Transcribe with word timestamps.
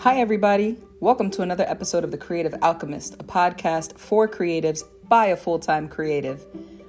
Hi, 0.00 0.20
everybody. 0.20 0.76
Welcome 1.00 1.30
to 1.30 1.42
another 1.42 1.64
episode 1.66 2.04
of 2.04 2.10
The 2.10 2.18
Creative 2.18 2.54
Alchemist, 2.60 3.14
a 3.14 3.24
podcast 3.24 3.98
for 3.98 4.28
creatives 4.28 4.84
by 5.08 5.26
a 5.26 5.36
full 5.36 5.58
time 5.58 5.88
creative. 5.88 6.44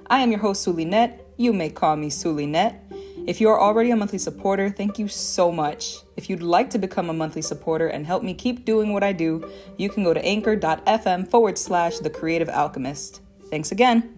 I 0.08 0.20
am 0.20 0.30
your 0.30 0.40
host, 0.40 0.66
Zulynette. 0.66 1.18
You 1.38 1.54
may 1.54 1.70
call 1.70 1.96
me 1.96 2.10
Zulynette. 2.10 2.78
If 3.26 3.40
you 3.40 3.48
are 3.48 3.58
already 3.58 3.90
a 3.90 3.96
monthly 3.96 4.18
supporter, 4.18 4.68
thank 4.68 4.98
you 4.98 5.08
so 5.08 5.50
much. 5.50 5.96
If 6.16 6.28
you'd 6.28 6.42
like 6.42 6.68
to 6.70 6.78
become 6.78 7.08
a 7.08 7.14
monthly 7.14 7.42
supporter 7.42 7.88
and 7.88 8.06
help 8.06 8.22
me 8.22 8.34
keep 8.34 8.66
doing 8.66 8.92
what 8.92 9.02
I 9.02 9.12
do, 9.12 9.50
you 9.78 9.88
can 9.88 10.04
go 10.04 10.12
to 10.12 10.22
anchor.fm 10.22 11.30
forward 11.30 11.56
slash 11.56 11.98
The 11.98 12.10
Creative 12.10 12.50
Alchemist. 12.50 13.22
Thanks 13.48 13.72
again. 13.72 14.14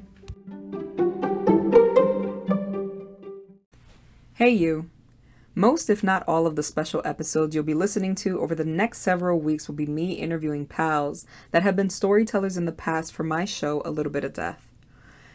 Hey, 4.35 4.51
you. 4.51 4.91
Most, 5.55 5.91
if 5.91 6.05
not 6.05 6.23
all, 6.29 6.47
of 6.47 6.55
the 6.55 6.63
special 6.63 7.03
episodes 7.05 7.55
you'll 7.55 7.65
be 7.65 7.75
listening 7.75 8.15
to 8.17 8.41
over 8.41 8.55
the 8.55 8.65
next 8.65 9.01
several 9.01 9.41
weeks 9.41 9.67
will 9.67 9.75
be 9.75 9.87
me 9.87 10.13
interviewing 10.13 10.65
pals 10.65 11.27
that 11.51 11.65
have 11.65 11.75
been 11.75 11.91
storytellers 11.91 12.57
in 12.57 12.67
the 12.67 12.73
past 12.73 13.13
for 13.13 13.25
my 13.25 13.45
show, 13.45 13.83
A 13.85 13.91
Little 13.91 14.13
Bit 14.13 14.23
of 14.23 14.33
Death. 14.33 14.71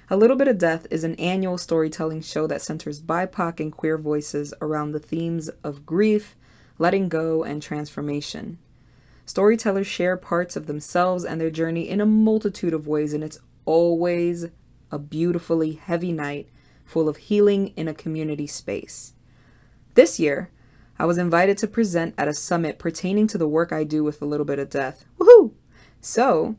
A 0.10 0.16
Little 0.16 0.38
Bit 0.38 0.48
of 0.48 0.58
Death 0.58 0.88
is 0.90 1.04
an 1.04 1.16
annual 1.16 1.58
storytelling 1.58 2.22
show 2.22 2.48
that 2.48 2.62
centers 2.62 3.02
BIPOC 3.02 3.60
and 3.60 3.72
queer 3.74 3.98
voices 3.98 4.54
around 4.62 4.92
the 4.92 5.00
themes 5.00 5.50
of 5.64 5.86
grief, 5.86 6.38
letting 6.78 7.10
go, 7.10 7.44
and 7.44 7.62
transformation. 7.62 8.58
Storytellers 9.26 9.88
share 9.88 10.16
parts 10.16 10.56
of 10.56 10.68
themselves 10.68 11.26
and 11.26 11.42
their 11.42 11.50
journey 11.50 11.90
in 11.90 12.00
a 12.00 12.06
multitude 12.06 12.74
of 12.74 12.88
ways, 12.88 13.14
and 13.14 13.24
it's 13.24 13.40
always 13.66 14.46
a 14.92 15.00
beautifully 15.00 15.74
heavy 15.74 16.14
night 16.14 16.48
full 16.86 17.10
of 17.10 17.18
healing 17.18 17.74
in 17.76 17.88
a 17.88 17.94
community 17.94 18.48
space. 18.48 19.15
This 19.96 20.20
year, 20.20 20.50
I 21.00 21.06
was 21.06 21.18
invited 21.18 21.58
to 21.60 21.68
present 21.68 22.16
at 22.18 22.28
a 22.28 22.34
summit 22.34 22.80
pertaining 22.80 23.28
to 23.28 23.38
the 23.38 23.48
work 23.48 23.72
I 23.72 23.86
do 23.86 24.04
with 24.04 24.22
a 24.22 24.26
little 24.26 24.46
bit 24.46 24.60
of 24.60 24.70
death. 24.70 25.06
Woohoo! 25.18 25.54
So, 26.02 26.58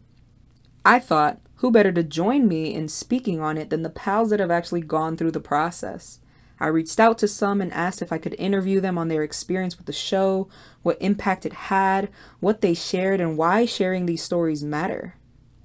I 0.86 0.98
thought, 0.98 1.41
who 1.56 1.70
better 1.70 1.92
to 1.92 2.02
join 2.02 2.48
me 2.48 2.72
in 2.72 2.88
speaking 2.88 3.41
on 3.41 3.58
it 3.58 3.69
than 3.69 3.83
the 3.83 3.91
pals 3.91 4.30
that 4.30 4.41
have 4.41 4.50
actually 4.50 4.80
gone 4.80 5.19
through 5.19 5.33
the 5.33 5.41
process? 5.41 6.19
I 6.58 6.69
reached 6.69 6.98
out 6.98 7.19
to 7.19 7.28
some 7.28 7.61
and 7.61 7.70
asked 7.74 8.00
if 8.00 8.11
I 8.11 8.16
could 8.16 8.34
interview 8.38 8.80
them 8.80 8.96
on 8.96 9.08
their 9.08 9.22
experience 9.22 9.77
with 9.77 9.84
the 9.84 9.92
show, 9.92 10.48
what 10.83 10.96
impact 11.02 11.44
it 11.44 11.52
had, 11.52 12.08
what 12.41 12.62
they 12.62 12.72
shared, 12.72 13.20
and 13.20 13.36
why 13.36 13.66
sharing 13.66 14.06
these 14.06 14.22
stories 14.22 14.64
matter. 14.64 15.16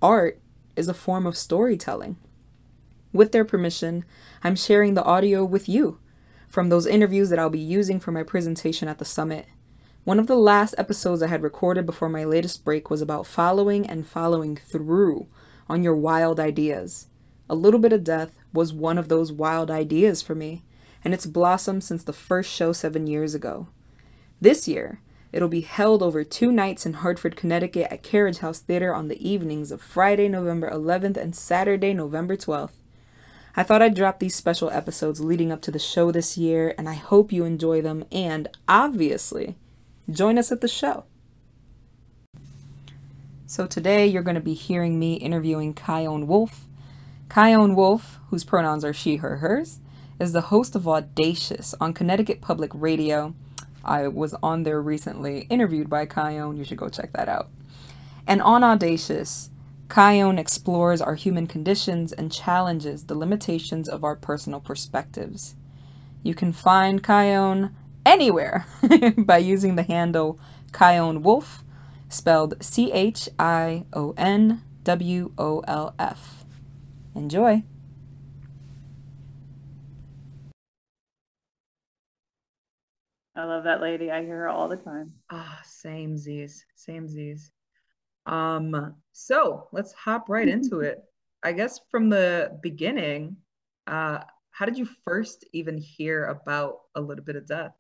Art 0.02 0.42
is 0.76 0.90
a 0.90 0.94
form 0.94 1.26
of 1.26 1.38
storytelling. 1.38 2.18
With 3.14 3.32
their 3.32 3.46
permission, 3.46 4.04
I'm 4.44 4.58
sharing 4.58 4.94
the 4.94 5.06
audio 5.06 5.46
with 5.46 5.70
you 5.70 6.01
from 6.52 6.68
those 6.68 6.86
interviews 6.86 7.30
that 7.30 7.40
I'll 7.40 7.50
be 7.50 7.60
using 7.60 8.00
for 8.00 8.12
my 8.12 8.24
presentation 8.24 8.90
at 8.90 8.98
the 8.98 9.06
summit. 9.06 9.48
One 10.04 10.20
of 10.20 10.28
the 10.28 10.36
last 10.36 10.76
episodes 10.78 11.24
I 11.24 11.28
had 11.28 11.44
recorded 11.44 11.86
before 11.86 12.10
my 12.10 12.26
latest 12.26 12.66
break 12.66 12.90
was 12.90 13.02
about 13.02 13.26
following 13.26 13.88
and 13.88 14.06
following 14.06 14.58
through 14.58 15.28
on 15.70 15.82
your 15.82 15.96
wild 15.96 16.40
ideas. 16.40 17.08
A 17.50 17.56
little 17.56 17.80
bit 17.80 17.94
of 17.94 18.04
death 18.04 18.38
was 18.54 18.74
one 18.74 18.98
of 18.98 19.08
those 19.08 19.32
wild 19.32 19.72
ideas 19.72 20.22
for 20.22 20.36
me, 20.36 20.64
and 21.06 21.14
it's 21.14 21.26
blossomed 21.26 21.86
since 21.86 22.04
the 22.04 22.14
first 22.14 22.52
show 22.52 22.74
seven 22.74 23.08
years 23.08 23.34
ago. 23.34 23.68
This 24.42 24.68
year, 24.68 25.00
it'll 25.32 25.48
be 25.48 25.62
held 25.62 26.04
over 26.04 26.26
two 26.26 26.52
nights 26.52 26.86
in 26.86 26.94
Hartford, 26.94 27.38
Connecticut 27.38 27.88
at 27.90 28.04
Carriage 28.04 28.40
House 28.40 28.60
Theater 28.60 28.94
on 28.94 29.08
the 29.08 29.26
evenings 29.26 29.72
of 29.72 29.82
Friday, 29.82 30.28
November 30.28 30.70
11th 30.70 31.16
and 31.16 31.34
Saturday, 31.34 31.94
November 31.94 32.36
12th. 32.36 32.81
I 33.56 33.64
thought 33.64 33.82
I'd 33.82 33.96
drop 33.96 34.20
these 34.20 34.36
special 34.36 34.70
episodes 34.70 35.20
leading 35.20 35.52
up 35.52 35.62
to 35.64 35.72
the 35.72 35.80
show 35.80 36.12
this 36.12 36.38
year, 36.38 36.74
and 36.78 36.88
I 36.88 36.94
hope 36.94 37.34
you 37.34 37.44
enjoy 37.44 37.82
them 37.82 38.06
and, 38.12 38.48
obviously, 38.68 39.56
join 40.10 40.38
us 40.38 40.52
at 40.52 40.62
the 40.62 40.68
show. 40.68 41.04
So 43.46 43.68
today 43.68 44.08
you're 44.08 44.24
going 44.24 44.36
to 44.36 44.42
be 44.42 44.54
hearing 44.54 44.98
me 44.98 45.16
interviewing 45.16 45.74
Chion 45.74 46.28
Wolf. 46.28 46.68
Chion 47.34 47.76
Wolf, 47.76 48.20
whose 48.30 48.46
pronouns 48.46 48.86
are 48.86 48.94
she, 48.94 49.18
her, 49.18 49.38
hers, 49.38 49.80
is 50.18 50.32
the 50.32 50.42
host 50.42 50.74
of 50.74 50.88
Audacious 50.88 51.76
on 51.82 51.94
Connecticut 51.94 52.40
Public 52.40 52.72
Radio. 52.74 53.36
I 53.84 54.08
was 54.08 54.34
on 54.42 54.64
there 54.64 54.82
recently, 54.82 55.48
interviewed 55.50 55.90
by 55.90 56.06
Chion. 56.06 56.56
You 56.56 56.64
should 56.64 56.78
go 56.78 56.88
check 56.88 57.12
that 57.12 57.28
out. 57.28 57.50
And 58.26 58.42
on 58.42 58.64
Audacious, 58.64 59.50
Chion 59.94 60.40
explores 60.40 61.02
our 61.02 61.16
human 61.16 61.48
conditions 61.48 62.14
and 62.14 62.32
challenges 62.32 63.06
the 63.06 63.18
limitations 63.18 63.90
of 63.90 64.06
our 64.06 64.16
personal 64.16 64.62
perspectives. 64.62 65.56
You 66.24 66.34
can 66.34 66.54
find 66.54 67.06
Chion 67.06 67.76
anywhere 68.06 68.66
by 69.18 69.40
using 69.40 69.76
the 69.76 69.84
handle 69.84 70.40
Chion 70.78 71.24
Wolf, 71.24 71.64
spelled 72.08 72.64
C 72.64 72.92
H 72.94 73.28
I 73.38 73.86
O 73.92 74.14
N 74.16 74.64
W 74.86 75.34
O 75.38 75.60
L 75.68 75.94
F. 76.00 76.46
Enjoy! 77.14 77.64
I 83.36 83.44
love 83.46 83.64
that 83.64 83.82
lady. 83.82 84.12
I 84.12 84.24
hear 84.24 84.38
her 84.40 84.50
all 84.50 84.68
the 84.68 84.78
time. 84.78 85.14
Ah, 85.30 85.60
oh, 85.60 85.64
same 85.66 86.18
Z's, 86.18 86.66
same 86.76 87.10
Z's. 87.10 87.52
Um, 88.26 88.96
so 89.12 89.68
let's 89.72 89.94
hop 89.94 90.30
right 90.30 90.48
into 90.48 90.80
it. 90.80 91.00
I 91.44 91.54
guess 91.54 91.80
from 91.90 92.10
the 92.10 92.60
beginning, 92.62 93.38
uh, 93.88 94.20
how 94.52 94.66
did 94.66 94.78
you 94.78 94.88
first 95.06 95.46
even 95.54 95.78
hear 95.78 96.26
about 96.26 96.82
a 96.96 97.02
little 97.02 97.24
bit 97.24 97.36
of 97.36 97.48
death? 97.48 97.72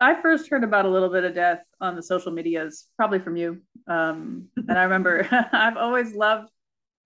I 0.00 0.20
first 0.20 0.50
heard 0.50 0.64
about 0.64 0.84
a 0.84 0.90
little 0.90 1.08
bit 1.08 1.24
of 1.24 1.34
death 1.34 1.64
on 1.80 1.94
the 1.94 2.02
social 2.02 2.32
medias, 2.32 2.88
probably 2.96 3.20
from 3.20 3.36
you. 3.36 3.60
Um, 3.86 4.48
and 4.56 4.78
I 4.78 4.82
remember 4.82 5.28
I've 5.52 5.76
always 5.76 6.14
loved 6.14 6.50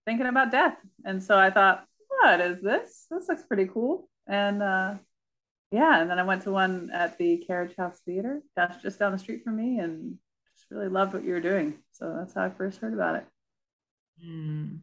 thinking 0.05 0.25
about 0.25 0.51
death. 0.51 0.77
And 1.05 1.21
so 1.21 1.37
I 1.37 1.51
thought, 1.51 1.85
what 2.07 2.41
is 2.41 2.61
this? 2.61 3.05
This 3.11 3.29
looks 3.29 3.43
pretty 3.43 3.67
cool. 3.67 4.09
And 4.27 4.63
uh, 4.63 4.95
yeah, 5.71 6.01
and 6.01 6.09
then 6.09 6.17
I 6.17 6.23
went 6.23 6.43
to 6.43 6.51
one 6.51 6.89
at 6.91 7.17
the 7.17 7.43
Carriage 7.45 7.75
House 7.77 7.99
Theater, 8.05 8.41
that's 8.55 8.81
just 8.81 8.99
down 8.99 9.11
the 9.11 9.19
street 9.19 9.43
from 9.43 9.55
me, 9.55 9.79
and 9.79 10.17
really 10.71 10.89
loved 10.89 11.13
what 11.13 11.23
you 11.23 11.33
were 11.33 11.39
doing. 11.39 11.79
So 11.91 12.15
that's 12.17 12.33
how 12.33 12.43
I 12.43 12.49
first 12.49 12.79
heard 12.79 12.93
about 12.93 13.15
it. 13.15 13.25
Mm. 14.25 14.79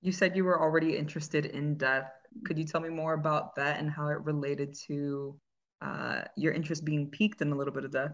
You 0.00 0.12
said 0.12 0.36
you 0.36 0.44
were 0.44 0.60
already 0.60 0.96
interested 0.96 1.46
in 1.46 1.76
death. 1.76 2.10
Could 2.44 2.58
you 2.58 2.64
tell 2.64 2.80
me 2.80 2.88
more 2.88 3.14
about 3.14 3.56
that 3.56 3.80
and 3.80 3.90
how 3.90 4.08
it 4.08 4.20
related 4.24 4.74
to 4.86 5.38
uh, 5.80 6.22
your 6.36 6.52
interest 6.52 6.84
being 6.84 7.10
piqued 7.10 7.42
in 7.42 7.52
a 7.52 7.56
little 7.56 7.72
bit 7.72 7.84
of 7.84 7.92
death? 7.92 8.12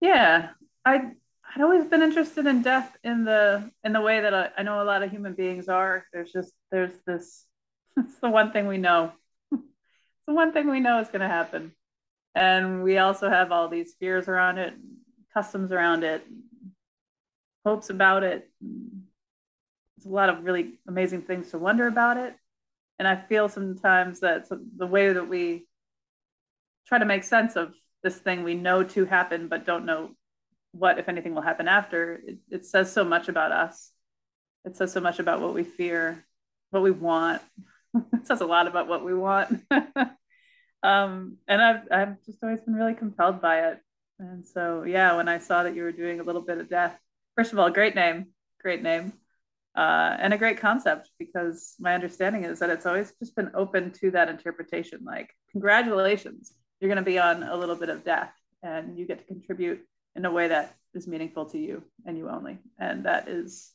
Yeah, 0.00 0.50
I 0.84 1.12
I'd 1.54 1.62
always 1.62 1.84
been 1.84 2.02
interested 2.02 2.46
in 2.46 2.62
death 2.62 2.96
in 3.04 3.24
the 3.24 3.70
in 3.84 3.92
the 3.92 4.00
way 4.00 4.20
that 4.20 4.34
I, 4.34 4.50
I 4.58 4.62
know 4.62 4.82
a 4.82 4.84
lot 4.84 5.02
of 5.02 5.10
human 5.10 5.34
beings 5.34 5.68
are. 5.68 6.04
There's 6.12 6.32
just 6.32 6.52
there's 6.70 6.92
this. 7.06 7.44
It's 7.98 8.18
the 8.18 8.28
one 8.28 8.52
thing 8.52 8.66
we 8.66 8.76
know. 8.76 9.12
it's 9.52 10.26
the 10.26 10.34
one 10.34 10.52
thing 10.52 10.70
we 10.70 10.80
know 10.80 11.00
is 11.00 11.08
going 11.08 11.22
to 11.22 11.28
happen, 11.28 11.72
and 12.34 12.82
we 12.82 12.98
also 12.98 13.30
have 13.30 13.52
all 13.52 13.68
these 13.68 13.94
fears 13.98 14.28
around 14.28 14.58
it, 14.58 14.74
customs 15.36 15.70
around 15.70 16.02
it, 16.02 16.26
hopes 17.66 17.90
about 17.90 18.22
it. 18.22 18.48
It's 19.98 20.06
a 20.06 20.08
lot 20.08 20.30
of 20.30 20.44
really 20.44 20.78
amazing 20.88 21.22
things 21.22 21.50
to 21.50 21.58
wonder 21.58 21.86
about 21.86 22.16
it. 22.16 22.34
And 22.98 23.06
I 23.06 23.16
feel 23.16 23.50
sometimes 23.50 24.20
that 24.20 24.46
the 24.48 24.86
way 24.86 25.12
that 25.12 25.28
we 25.28 25.66
try 26.86 26.98
to 26.98 27.04
make 27.04 27.22
sense 27.22 27.54
of 27.54 27.74
this 28.02 28.16
thing 28.16 28.44
we 28.44 28.54
know 28.54 28.82
to 28.82 29.04
happen, 29.04 29.48
but 29.48 29.66
don't 29.66 29.84
know 29.84 30.12
what, 30.72 30.98
if 30.98 31.06
anything, 31.08 31.34
will 31.34 31.42
happen 31.42 31.68
after, 31.68 32.14
it, 32.14 32.38
it 32.50 32.64
says 32.64 32.90
so 32.90 33.04
much 33.04 33.28
about 33.28 33.52
us. 33.52 33.90
It 34.64 34.74
says 34.76 34.90
so 34.90 35.00
much 35.00 35.18
about 35.18 35.42
what 35.42 35.52
we 35.52 35.64
fear, 35.64 36.24
what 36.70 36.82
we 36.82 36.90
want. 36.90 37.42
it 37.94 38.26
says 38.26 38.40
a 38.40 38.46
lot 38.46 38.68
about 38.68 38.88
what 38.88 39.04
we 39.04 39.12
want. 39.12 39.60
um, 40.82 41.36
and 41.46 41.60
I've, 41.60 41.82
I've 41.90 42.24
just 42.24 42.38
always 42.42 42.62
been 42.62 42.74
really 42.74 42.94
compelled 42.94 43.42
by 43.42 43.68
it. 43.68 43.80
And 44.18 44.46
so, 44.46 44.84
yeah, 44.84 45.16
when 45.16 45.28
I 45.28 45.38
saw 45.38 45.62
that 45.62 45.74
you 45.74 45.82
were 45.82 45.92
doing 45.92 46.20
a 46.20 46.22
little 46.22 46.40
bit 46.40 46.58
of 46.58 46.70
death, 46.70 46.98
first 47.36 47.52
of 47.52 47.58
all, 47.58 47.70
great 47.70 47.94
name, 47.94 48.26
great 48.60 48.82
name, 48.82 49.12
uh, 49.76 50.16
and 50.18 50.32
a 50.32 50.38
great 50.38 50.58
concept 50.58 51.10
because 51.18 51.74
my 51.78 51.94
understanding 51.94 52.44
is 52.44 52.58
that 52.60 52.70
it's 52.70 52.86
always 52.86 53.12
just 53.18 53.36
been 53.36 53.50
open 53.54 53.90
to 53.92 54.10
that 54.12 54.28
interpretation. 54.28 55.00
Like, 55.04 55.34
congratulations, 55.52 56.52
you're 56.80 56.88
going 56.88 56.96
to 56.96 57.10
be 57.10 57.18
on 57.18 57.42
a 57.42 57.56
little 57.56 57.76
bit 57.76 57.90
of 57.90 58.04
death, 58.04 58.32
and 58.62 58.98
you 58.98 59.06
get 59.06 59.18
to 59.18 59.24
contribute 59.24 59.80
in 60.14 60.24
a 60.24 60.32
way 60.32 60.48
that 60.48 60.74
is 60.94 61.06
meaningful 61.06 61.44
to 61.46 61.58
you 61.58 61.82
and 62.06 62.16
you 62.16 62.30
only. 62.30 62.58
And 62.78 63.04
that 63.04 63.28
is, 63.28 63.70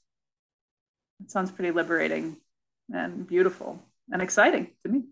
it 1.23 1.29
sounds 1.29 1.51
pretty 1.51 1.71
liberating 1.71 2.37
and 2.91 3.27
beautiful 3.27 3.79
and 4.11 4.23
exciting 4.23 4.71
to 4.83 4.91
me. 4.91 5.03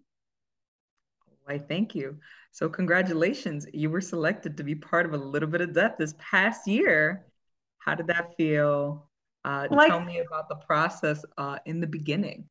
Why, 1.50 1.58
thank 1.58 1.96
you. 1.96 2.16
So, 2.52 2.70
congratulations. 2.70 3.66
You 3.74 3.90
were 3.90 4.02
selected 4.02 4.56
to 4.58 4.64
be 4.64 4.76
part 4.76 5.08
of 5.08 5.14
a 5.14 5.18
little 5.18 5.50
bit 5.50 5.62
of 5.62 5.74
death 5.74 5.96
this 5.98 6.14
past 6.20 6.68
year. 6.68 7.26
How 7.80 7.96
did 7.96 8.06
that 8.08 8.36
feel? 8.38 9.10
Uh, 9.44 9.68
like, 9.72 9.88
tell 9.88 10.00
me 10.00 10.20
about 10.20 10.48
the 10.48 10.58
process 10.58 11.26
uh, 11.40 11.58
in 11.66 11.80
the 11.80 11.88
beginning. 11.88 12.48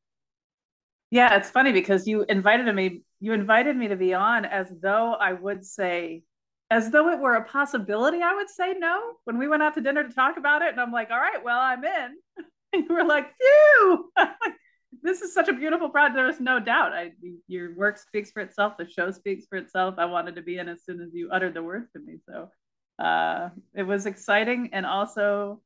Yeah, 1.11 1.37
it's 1.37 1.49
funny 1.49 1.71
because 1.71 2.09
you 2.09 2.25
invited 2.27 2.75
me. 2.75 3.03
You 3.21 3.31
invited 3.31 3.77
me 3.77 3.87
to 3.87 3.95
be 3.95 4.13
on 4.13 4.43
as 4.43 4.67
though 4.81 5.13
I 5.13 5.31
would 5.31 5.65
say 5.65 6.23
as 6.69 6.91
though 6.91 7.09
it 7.09 7.19
were 7.19 7.35
a 7.35 7.45
possibility, 7.45 8.21
I 8.21 8.35
would 8.35 8.49
say 8.49 8.73
no. 8.77 9.13
When 9.23 9.37
we 9.37 9.47
went 9.47 9.63
out 9.63 9.75
to 9.75 9.81
dinner 9.81 10.03
to 10.03 10.13
talk 10.13 10.35
about 10.35 10.61
it, 10.61 10.69
and 10.69 10.81
I'm 10.81 10.91
like, 10.91 11.09
all 11.09 11.19
right, 11.19 11.41
well, 11.41 11.59
I'm 11.59 11.83
in. 11.85 12.17
And 12.71 12.85
you 12.87 12.93
were 12.93 13.03
like, 13.03 13.25
phew, 13.35 14.11
this 15.03 15.21
is 15.21 15.33
such 15.33 15.47
a 15.47 15.53
beautiful 15.53 15.89
project. 15.89 16.15
There 16.15 16.25
was 16.25 16.39
no 16.39 16.59
doubt. 16.59 16.93
I, 16.93 17.11
your 17.47 17.75
work 17.75 17.97
speaks 17.97 18.31
for 18.31 18.41
itself. 18.41 18.77
The 18.77 18.89
show 18.89 19.11
speaks 19.11 19.45
for 19.47 19.57
itself. 19.57 19.95
I 19.97 20.05
wanted 20.05 20.35
to 20.35 20.41
be 20.41 20.57
in 20.57 20.67
as 20.67 20.83
soon 20.83 21.01
as 21.01 21.13
you 21.13 21.29
uttered 21.31 21.53
the 21.53 21.63
words 21.63 21.91
to 21.93 21.99
me. 21.99 22.17
So 22.27 22.49
uh, 23.03 23.49
it 23.75 23.83
was 23.83 24.05
exciting. 24.05 24.71
And 24.73 24.85
also 24.85 25.61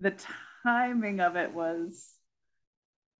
the 0.00 0.14
timing 0.62 1.20
of 1.20 1.36
it 1.36 1.52
was 1.52 2.12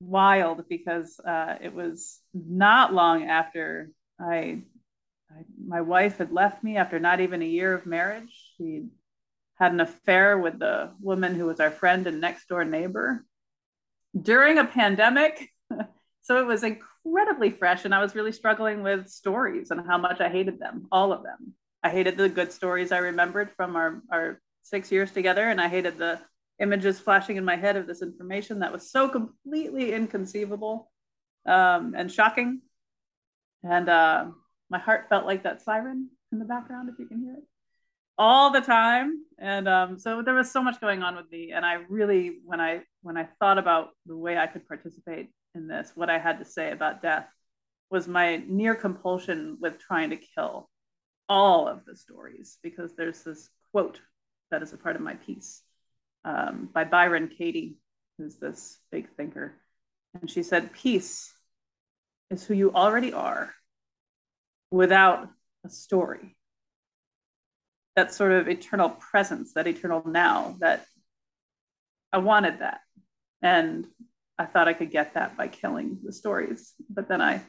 wild 0.01 0.69
because 0.69 1.19
uh, 1.21 1.57
it 1.61 1.75
was 1.75 2.21
not 2.35 2.93
long 2.93 3.25
after 3.25 3.91
I, 4.21 4.63
I, 5.31 5.43
my 5.67 5.81
wife 5.81 6.19
had 6.19 6.33
left 6.33 6.63
me 6.63 6.77
after 6.77 6.99
not 6.99 7.21
even 7.21 7.41
a 7.41 7.47
year 7.47 7.75
of 7.75 7.87
marriage. 7.87 8.31
She 8.57 8.89
had 9.59 9.73
an 9.73 9.81
affair 9.81 10.39
with 10.39 10.59
the 10.59 10.91
woman 11.01 11.35
who 11.35 11.47
was 11.47 11.61
our 11.61 11.71
friend 11.71 12.07
and 12.07 12.21
next 12.21 12.47
door 12.49 12.65
neighbor 12.65 13.25
during 14.21 14.59
a 14.59 14.65
pandemic. 14.65 15.51
so 16.23 16.41
it 16.41 16.47
was 16.47 16.63
incredibly 16.63 17.51
fresh, 17.51 17.85
and 17.85 17.95
I 17.95 18.03
was 18.03 18.15
really 18.15 18.33
struggling 18.33 18.83
with 18.83 19.09
stories 19.09 19.71
and 19.71 19.87
how 19.87 19.99
much 19.99 20.21
I 20.21 20.29
hated 20.29 20.59
them, 20.59 20.87
all 20.91 21.13
of 21.13 21.23
them. 21.23 21.55
I 21.83 21.91
hated 21.91 22.17
the 22.17 22.29
good 22.29 22.53
stories 22.53 22.93
I 22.93 22.99
remembered 22.99 23.51
from 23.57 23.77
our, 23.77 24.03
our 24.11 24.41
six 24.63 24.91
years 24.91 25.11
together, 25.13 25.49
and 25.49 25.61
I 25.61 25.69
hated 25.69 25.99
the 25.99 26.21
images 26.59 26.99
flashing 26.99 27.37
in 27.37 27.45
my 27.45 27.57
head 27.57 27.77
of 27.77 27.87
this 27.87 28.03
information 28.03 28.61
that 28.61 28.73
was 28.73 28.91
so 28.91 29.09
completely 29.09 29.93
inconceivable 29.93 30.91
um, 31.47 31.95
and 31.97 32.11
shocking. 32.11 32.63
And 33.63 33.89
uh, 33.89 34.27
my 34.71 34.79
heart 34.79 35.07
felt 35.09 35.27
like 35.27 35.43
that 35.43 35.63
siren 35.63 36.09
in 36.33 36.39
the 36.39 36.45
background, 36.45 36.89
if 36.89 36.99
you 36.99 37.07
can 37.07 37.21
hear 37.21 37.35
it, 37.35 37.45
all 38.19 38.51
the 38.51 38.61
time. 38.61 39.23
And 39.39 39.69
um, 39.69 39.99
so 39.99 40.23
there 40.23 40.35
was 40.35 40.51
so 40.51 40.63
much 40.63 40.81
going 40.81 41.03
on 41.03 41.17
with 41.17 41.31
me. 41.31 41.53
And 41.53 41.65
I 41.65 41.75
really, 41.89 42.39
when 42.45 42.61
I 42.61 42.83
when 43.07 43.17
I 43.17 43.29
thought 43.39 43.57
about 43.57 43.91
the 44.05 44.17
way 44.17 44.37
I 44.37 44.49
could 44.49 44.67
participate 44.67 45.31
in 45.55 45.69
this, 45.69 45.93
what 45.95 46.11
I 46.11 46.19
had 46.19 46.41
to 46.41 46.45
say 46.45 46.73
about 46.73 47.03
death 47.03 47.29
was 47.89 48.09
my 48.09 48.43
near 48.49 48.75
compulsion 48.75 49.59
with 49.61 49.79
trying 49.79 50.11
to 50.11 50.17
kill 50.17 50.69
all 51.29 51.69
of 51.69 51.85
the 51.85 51.95
stories 51.95 52.59
because 52.65 52.97
there's 52.97 53.23
this 53.23 53.49
quote 53.71 54.01
that 54.51 54.61
is 54.61 54.73
a 54.73 54.77
part 54.77 54.97
of 54.97 55.03
my 55.03 55.15
piece 55.15 55.63
um, 56.25 56.69
by 56.73 56.83
Byron 56.83 57.29
Katie, 57.29 57.79
who's 58.19 58.37
this 58.37 58.77
big 58.91 59.09
thinker. 59.17 59.55
And 60.21 60.29
she 60.29 60.43
said, 60.43 60.73
Peace 60.73 61.33
is 62.33 62.45
who 62.45 62.55
you 62.55 62.73
already 62.73 63.13
are 63.13 63.55
without 64.73 65.29
a 65.65 65.69
story. 65.69 66.37
That 67.95 68.13
sort 68.13 68.33
of 68.33 68.49
eternal 68.49 68.91
presence, 68.91 69.53
that 69.55 69.69
eternal 69.69 70.03
now, 70.05 70.57
that 70.59 70.85
I 72.17 72.19
wanted 72.19 72.61
that. 72.61 72.81
And 73.43 73.87
I 74.39 74.47
thought 74.47 74.69
I 74.69 74.73
could 74.73 74.91
get 74.91 75.13
that 75.15 75.37
by 75.37 75.49
killing 75.49 75.99
the 76.03 76.15
stories. 76.15 76.73
But 76.89 77.09
then 77.09 77.21
I 77.21 77.43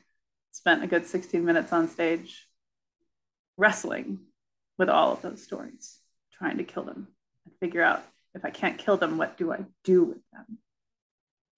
spent 0.52 0.84
a 0.84 0.88
good 0.88 1.06
16 1.08 1.46
minutes 1.46 1.72
on 1.72 1.88
stage 1.88 2.46
wrestling 3.56 4.20
with 4.78 4.90
all 4.90 5.14
of 5.14 5.22
those 5.22 5.42
stories, 5.42 5.98
trying 6.34 6.58
to 6.58 6.66
kill 6.66 6.84
them 6.84 7.08
and 7.46 7.54
figure 7.62 7.82
out 7.82 8.04
if 8.36 8.44
I 8.44 8.50
can't 8.50 8.78
kill 8.78 8.98
them, 8.98 9.18
what 9.18 9.38
do 9.38 9.54
I 9.54 9.60
do 9.86 10.04
with 10.04 10.22
them? 10.34 10.58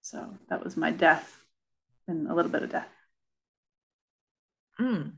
So 0.04 0.38
that 0.50 0.64
was 0.64 0.78
my 0.78 0.92
death 0.92 1.36
and 2.08 2.30
a 2.30 2.36
little 2.36 2.52
bit 2.52 2.62
of 2.62 2.70
death. 2.70 2.94
Mm. 4.80 5.14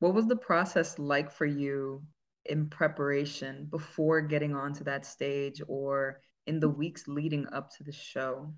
What 0.00 0.12
was 0.12 0.26
the 0.26 0.36
process 0.36 0.98
like 0.98 1.32
for 1.32 1.46
you 1.46 2.02
in 2.44 2.68
preparation 2.68 3.68
before 3.70 4.20
getting 4.20 4.54
onto 4.54 4.84
that 4.84 5.06
stage 5.06 5.62
or 5.66 6.20
in 6.50 6.58
the 6.58 6.68
weeks 6.68 7.06
leading 7.06 7.46
up 7.52 7.70
to 7.76 7.84
the 7.84 7.92
show? 7.92 8.52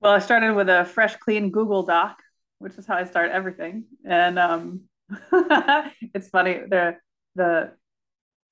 Well, 0.00 0.12
I 0.12 0.18
started 0.18 0.54
with 0.54 0.68
a 0.68 0.84
fresh, 0.84 1.14
clean 1.16 1.50
Google 1.50 1.84
Doc, 1.84 2.18
which 2.58 2.74
is 2.74 2.86
how 2.86 2.96
I 2.96 3.04
start 3.04 3.30
everything. 3.30 3.84
And 4.04 4.36
um, 4.36 4.80
it's 6.12 6.28
funny 6.28 6.54
the 6.68 6.96
the 7.36 7.70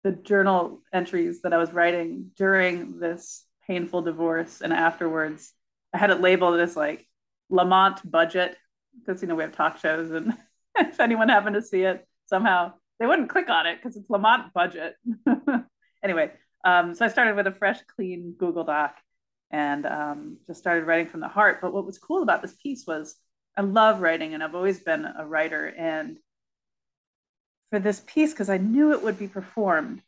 the 0.05 0.13
journal 0.13 0.81
entries 0.93 1.43
that 1.43 1.53
I 1.53 1.59
was 1.59 1.73
writing 1.73 2.31
during 2.37 3.01
this 3.01 3.45
painful 3.67 4.03
divorce 4.03 4.61
and 4.61 4.73
afterwards. 4.73 5.53
I 5.93 5.99
had 5.99 6.11
it 6.11 6.21
labeled 6.21 6.61
as 6.61 6.77
like 6.77 7.05
Lamont 7.51 8.09
budget 8.09 8.57
because 8.99 9.21
you 9.23 9.29
know 9.29 9.35
we 9.35 9.43
have 9.43 9.57
talk 9.57 9.79
shows 9.79 10.13
and 10.13 10.37
if 10.79 11.01
anyone 11.01 11.29
happened 11.29 11.57
to 11.57 11.63
see 11.63 11.83
it 11.83 12.07
somehow 12.27 12.73
they 13.01 13.07
wouldn't 13.07 13.29
click 13.29 13.49
on 13.49 13.67
it 13.67 13.77
because 13.77 13.97
it's 13.97 14.09
Lamont 14.09 14.53
budget. 14.53 14.95
anyway, 16.05 16.31
um, 16.67 16.95
so 16.97 17.05
I 17.05 17.09
started 17.09 17.37
with 17.37 17.47
a 17.47 17.53
fresh, 17.53 17.79
clean 17.95 18.35
Google 18.37 18.65
Doc 18.65 18.97
and 19.53 19.87
um, 19.87 20.39
just 20.49 20.59
started 20.59 20.85
writing 20.85 21.07
from 21.07 21.21
the 21.21 21.29
heart. 21.29 21.61
But 21.63 21.73
what 21.73 21.87
was 21.87 21.97
cool 21.97 22.25
about 22.25 22.43
this 22.43 22.57
piece 22.61 22.85
was 22.87 23.15
I 23.57 23.63
love 23.63 24.01
writing 24.01 24.35
and 24.35 24.43
I've 24.43 24.57
always 24.57 24.81
been 24.81 25.07
a 25.07 25.25
writer. 25.25 25.67
And 25.67 26.19
for 27.71 27.79
this 27.79 28.03
piece 28.05 28.33
because 28.33 28.51
I 28.51 28.59
knew 28.59 28.93
it 28.93 29.03
would 29.03 29.17
be 29.17 29.29
performed. 29.29 30.03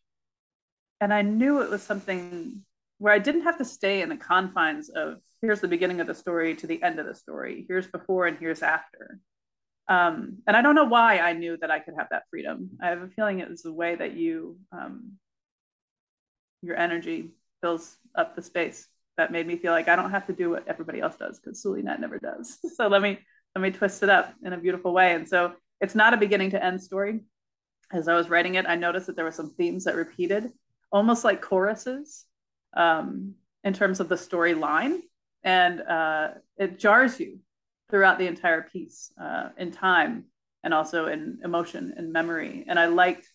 And 1.01 1.15
I 1.15 1.23
knew 1.23 1.63
it 1.63 1.71
was 1.71 1.83
something 1.83 2.65
where 2.99 3.13
I 3.13 3.21
didn't 3.21 3.43
have 3.43 3.59
to 3.59 3.65
stay 3.65 4.03
in 4.03 4.09
the 4.09 4.17
confines 4.17 4.89
of 4.89 5.19
here's 5.41 5.61
the 5.61 5.69
beginning 5.69 6.01
of 6.01 6.09
the 6.09 6.15
story 6.15 6.57
to 6.57 6.67
the 6.67 6.83
end 6.83 6.99
of 6.99 7.07
the 7.07 7.15
story, 7.15 7.65
here's 7.69 7.87
before 7.87 8.27
and 8.27 8.37
here's 8.37 8.63
after. 8.63 9.21
Um, 9.87 10.39
and 10.49 10.57
I 10.57 10.63
don't 10.63 10.75
know 10.75 10.87
why 10.87 11.19
I 11.19 11.35
knew 11.35 11.57
that 11.59 11.71
I 11.71 11.79
could 11.79 11.95
have 11.97 12.09
that 12.11 12.25
freedom. 12.31 12.71
I 12.83 12.89
have 12.89 13.03
a 13.03 13.09
feeling 13.09 13.39
it 13.39 13.49
was 13.49 13.63
the 13.63 13.73
way 13.73 13.95
that 13.95 14.15
you, 14.15 14.59
um, 14.73 15.13
your 16.63 16.77
energy 16.77 17.31
fills 17.61 17.97
up 18.15 18.35
the 18.35 18.43
space 18.43 18.89
that 19.17 19.33
made 19.33 19.47
me 19.47 19.57
feel 19.57 19.73
like 19.73 19.89
I 19.89 19.97
don't 19.97 20.11
have 20.11 20.27
to 20.27 20.33
do 20.33 20.51
what 20.51 20.67
everybody 20.69 21.01
else 21.01 21.17
does 21.17 21.39
because 21.39 21.63
Zulynette 21.63 22.01
never 22.01 22.19
does. 22.19 22.59
so 22.77 22.89
let 22.89 23.03
me 23.03 23.19
let 23.55 23.63
me 23.63 23.71
twist 23.71 24.03
it 24.03 24.09
up 24.09 24.35
in 24.45 24.53
a 24.53 24.59
beautiful 24.59 24.93
way. 24.93 25.15
And 25.15 25.29
so 25.29 25.55
it's 25.81 25.95
not 25.95 26.15
a 26.15 26.17
beginning 26.17 26.51
to 26.51 26.65
end 26.65 26.83
story 26.83 27.21
as 27.91 28.09
I 28.09 28.15
was 28.15 28.29
writing 28.29 28.57
it, 28.57 28.67
I 28.67 28.77
noticed 28.77 29.07
that 29.07 29.17
there 29.17 29.25
were 29.25 29.31
some 29.31 29.51
themes 29.51 29.85
that 29.85 29.95
repeated, 29.95 30.53
almost 30.93 31.25
like 31.25 31.41
choruses 31.41 32.25
um, 32.75 33.35
in 33.65 33.73
terms 33.73 34.01
of 34.01 34.09
the 34.09 34.15
storyline. 34.15 34.99
And 35.43 35.81
uh, 35.81 36.29
it 36.57 36.79
jars 36.79 37.19
you 37.19 37.39
throughout 37.91 38.19
the 38.19 38.27
entire 38.27 38.63
piece 38.63 39.11
uh, 39.21 39.51
in 39.57 39.71
time 39.71 40.25
and 40.63 40.75
also 40.75 41.07
in 41.07 41.39
emotion 41.43 41.95
and 41.97 42.13
memory. 42.13 42.65
And 42.69 42.79
I 42.79 42.87
liked, 42.87 43.27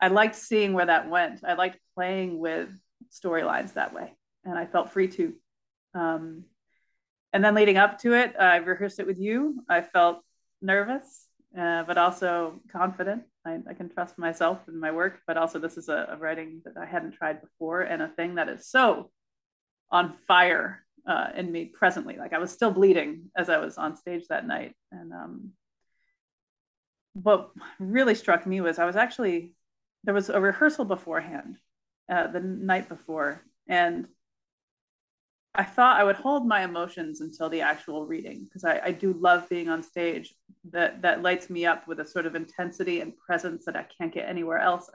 I 0.00 0.08
liked 0.08 0.36
seeing 0.36 0.72
where 0.72 0.86
that 0.86 1.08
went. 1.08 1.40
I 1.44 1.54
liked 1.54 1.78
playing 1.94 2.38
with 2.38 2.68
storylines 3.10 3.74
that 3.74 3.94
way. 3.94 4.12
And 4.44 4.58
I 4.58 4.66
felt 4.66 4.92
free 4.92 5.08
to. 5.08 5.34
Um, 5.94 6.44
and 7.32 7.44
then 7.44 7.54
leading 7.54 7.76
up 7.76 7.98
to 8.00 8.14
it, 8.14 8.34
I 8.38 8.56
rehearsed 8.56 9.00
it 9.00 9.06
with 9.06 9.18
you. 9.18 9.62
I 9.68 9.80
felt 9.80 10.20
nervous, 10.60 11.26
uh, 11.58 11.84
but 11.84 11.98
also 11.98 12.60
confident 12.70 13.24
I, 13.46 13.58
I, 13.68 13.74
can 13.74 13.88
trust 13.88 14.18
myself 14.18 14.60
and 14.66 14.80
my 14.80 14.90
work, 14.90 15.20
but 15.26 15.36
also 15.36 15.58
this 15.58 15.76
is 15.76 15.88
a, 15.88 16.08
a, 16.12 16.16
writing 16.16 16.62
that 16.64 16.76
I 16.76 16.86
hadn't 16.86 17.12
tried 17.12 17.42
before 17.42 17.82
and 17.82 18.02
a 18.02 18.08
thing 18.08 18.36
that 18.36 18.48
is 18.48 18.66
so 18.66 19.10
on 19.90 20.12
fire 20.26 20.84
uh, 21.06 21.28
in 21.36 21.52
me 21.52 21.66
presently. 21.66 22.16
Like 22.16 22.32
I 22.32 22.38
was 22.38 22.50
still 22.50 22.70
bleeding 22.70 23.30
as 23.36 23.48
I 23.48 23.58
was 23.58 23.76
on 23.76 23.96
stage 23.96 24.26
that 24.28 24.46
night. 24.46 24.74
And 24.90 25.12
um, 25.12 25.50
what 27.12 27.50
really 27.78 28.14
struck 28.14 28.46
me 28.46 28.60
was 28.60 28.78
I 28.78 28.86
was 28.86 28.96
actually, 28.96 29.54
there 30.04 30.14
was 30.14 30.28
a 30.30 30.40
rehearsal 30.40 30.84
beforehand, 30.84 31.56
uh, 32.08 32.28
the 32.28 32.40
night 32.40 32.88
before, 32.88 33.42
and 33.68 34.06
I 35.54 35.64
thought 35.64 36.00
I 36.00 36.04
would 36.04 36.16
hold 36.16 36.46
my 36.46 36.64
emotions 36.64 37.20
until 37.20 37.48
the 37.48 37.60
actual 37.60 38.06
reading 38.06 38.44
because 38.44 38.64
I, 38.64 38.80
I, 38.86 38.90
do 38.90 39.12
love 39.12 39.48
being 39.48 39.68
on 39.68 39.84
stage. 39.84 40.34
That 40.70 41.02
that 41.02 41.22
lights 41.22 41.48
me 41.48 41.64
up 41.64 41.86
with 41.86 42.00
a 42.00 42.06
sort 42.06 42.26
of 42.26 42.34
intensity 42.34 43.00
and 43.00 43.16
presence 43.16 43.64
that 43.66 43.76
I 43.76 43.84
can't 43.84 44.12
get 44.12 44.28
anywhere 44.28 44.58
else. 44.58 44.90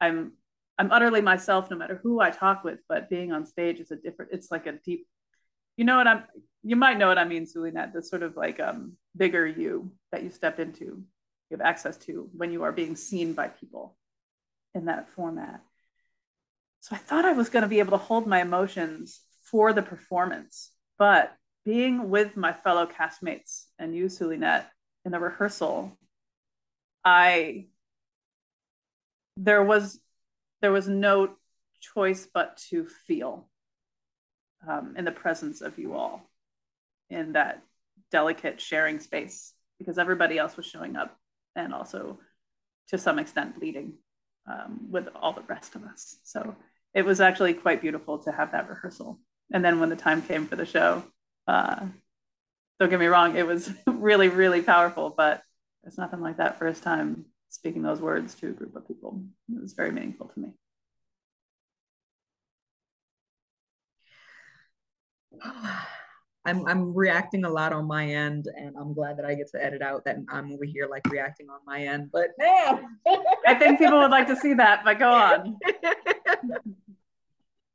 I'm 0.00 0.32
I'm 0.78 0.90
utterly 0.90 1.20
myself 1.20 1.70
no 1.70 1.76
matter 1.76 2.00
who 2.02 2.20
I 2.20 2.30
talk 2.30 2.64
with, 2.64 2.80
but 2.88 3.08
being 3.08 3.30
on 3.30 3.46
stage 3.46 3.78
is 3.78 3.92
a 3.92 3.96
different. 3.96 4.32
It's 4.32 4.50
like 4.50 4.66
a 4.66 4.72
deep. 4.72 5.06
You 5.76 5.84
know 5.84 5.96
what 5.96 6.08
I'm. 6.08 6.24
You 6.62 6.76
might 6.76 6.98
know 6.98 7.06
what 7.06 7.18
I 7.18 7.24
mean, 7.24 7.46
Zulynette. 7.46 7.92
The 7.92 8.02
sort 8.02 8.22
of 8.22 8.36
like 8.36 8.58
um 8.58 8.96
bigger 9.16 9.46
you 9.46 9.92
that 10.10 10.24
you 10.24 10.30
step 10.30 10.58
into, 10.58 10.84
you 10.84 11.04
have 11.52 11.60
access 11.60 11.96
to 11.98 12.28
when 12.32 12.50
you 12.50 12.64
are 12.64 12.72
being 12.72 12.96
seen 12.96 13.32
by 13.32 13.48
people 13.48 13.96
in 14.74 14.86
that 14.86 15.08
format. 15.10 15.60
So 16.80 16.94
I 16.94 16.98
thought 16.98 17.24
I 17.24 17.32
was 17.32 17.48
going 17.48 17.62
to 17.62 17.68
be 17.68 17.78
able 17.78 17.92
to 17.92 18.04
hold 18.04 18.26
my 18.26 18.42
emotions 18.42 19.20
for 19.42 19.72
the 19.72 19.82
performance, 19.82 20.70
but 20.98 21.34
being 21.64 22.10
with 22.10 22.36
my 22.36 22.52
fellow 22.52 22.86
castmates 22.86 23.64
and 23.78 23.94
you, 23.94 24.06
Zulynette, 24.06 24.66
in 25.04 25.12
the 25.12 25.18
rehearsal, 25.18 25.96
I 27.04 27.66
there 29.36 29.62
was 29.62 29.98
there 30.60 30.72
was 30.72 30.88
no 30.88 31.36
choice 31.80 32.26
but 32.32 32.56
to 32.68 32.86
feel 33.06 33.48
um, 34.66 34.94
in 34.96 35.04
the 35.04 35.12
presence 35.12 35.60
of 35.60 35.78
you 35.78 35.94
all 35.94 36.22
in 37.10 37.32
that 37.32 37.62
delicate 38.10 38.60
sharing 38.60 38.98
space 38.98 39.52
because 39.78 39.98
everybody 39.98 40.38
else 40.38 40.56
was 40.56 40.64
showing 40.64 40.96
up 40.96 41.18
and 41.56 41.74
also 41.74 42.18
to 42.88 42.96
some 42.96 43.18
extent 43.18 43.58
bleeding 43.58 43.94
um, 44.46 44.88
with 44.90 45.08
all 45.14 45.32
the 45.32 45.42
rest 45.42 45.74
of 45.74 45.84
us. 45.84 46.16
So 46.24 46.54
it 46.94 47.04
was 47.04 47.20
actually 47.20 47.54
quite 47.54 47.80
beautiful 47.80 48.18
to 48.18 48.32
have 48.32 48.52
that 48.52 48.68
rehearsal. 48.68 49.18
And 49.52 49.64
then 49.64 49.80
when 49.80 49.88
the 49.88 49.96
time 49.96 50.22
came 50.22 50.46
for 50.46 50.56
the 50.56 50.66
show, 50.66 51.02
uh, 51.46 51.86
don't 52.80 52.90
get 52.90 53.00
me 53.00 53.06
wrong, 53.06 53.36
it 53.36 53.46
was 53.46 53.70
really, 53.86 54.28
really 54.28 54.62
powerful, 54.62 55.10
but 55.16 55.42
it's 55.84 55.98
nothing 55.98 56.20
like 56.20 56.38
that 56.38 56.58
first 56.58 56.82
time 56.82 57.26
speaking 57.50 57.82
those 57.82 58.00
words 58.00 58.34
to 58.36 58.48
a 58.48 58.52
group 58.52 58.74
of 58.74 58.86
people. 58.88 59.22
It 59.54 59.60
was 59.60 59.74
very 59.74 59.92
meaningful 59.92 60.28
to 60.28 60.40
me. 60.40 60.48
I'm 66.46 66.66
I'm 66.66 66.94
reacting 66.94 67.44
a 67.44 67.48
lot 67.48 67.72
on 67.72 67.86
my 67.86 68.06
end, 68.06 68.48
and 68.54 68.76
I'm 68.76 68.92
glad 68.92 69.16
that 69.16 69.24
I 69.24 69.34
get 69.34 69.50
to 69.52 69.64
edit 69.64 69.80
out 69.80 70.04
that 70.04 70.18
I'm 70.28 70.52
over 70.52 70.64
here 70.64 70.86
like 70.90 71.08
reacting 71.08 71.48
on 71.48 71.60
my 71.66 71.86
end. 71.86 72.10
But 72.12 72.32
man, 72.38 72.98
I 73.46 73.54
think 73.54 73.78
people 73.78 73.98
would 73.98 74.10
like 74.10 74.26
to 74.26 74.36
see 74.36 74.52
that. 74.54 74.84
But 74.84 74.98
go 74.98 75.10
on. 75.10 75.56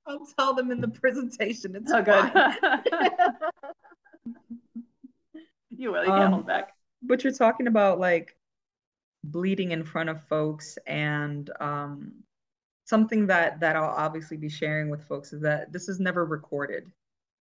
I'll 0.07 0.25
tell 0.37 0.53
them 0.53 0.71
in 0.71 0.81
the 0.81 0.87
presentation. 0.87 1.75
It's 1.75 1.91
oh, 1.91 2.01
good. 2.01 2.31
you 5.75 5.91
will. 5.91 6.03
You 6.03 6.09
can't 6.09 6.23
um, 6.23 6.31
hold 6.33 6.47
back. 6.47 6.73
But 7.01 7.23
you're 7.23 7.33
talking 7.33 7.67
about 7.67 7.99
like 7.99 8.35
bleeding 9.23 9.71
in 9.71 9.83
front 9.83 10.09
of 10.09 10.21
folks, 10.23 10.77
and 10.85 11.49
um, 11.59 12.11
something 12.85 13.25
that 13.27 13.59
that 13.61 13.75
I'll 13.75 13.95
obviously 13.95 14.37
be 14.37 14.49
sharing 14.49 14.89
with 14.89 15.07
folks 15.07 15.33
is 15.33 15.41
that 15.41 15.71
this 15.71 15.89
is 15.89 15.99
never 15.99 16.25
recorded 16.25 16.91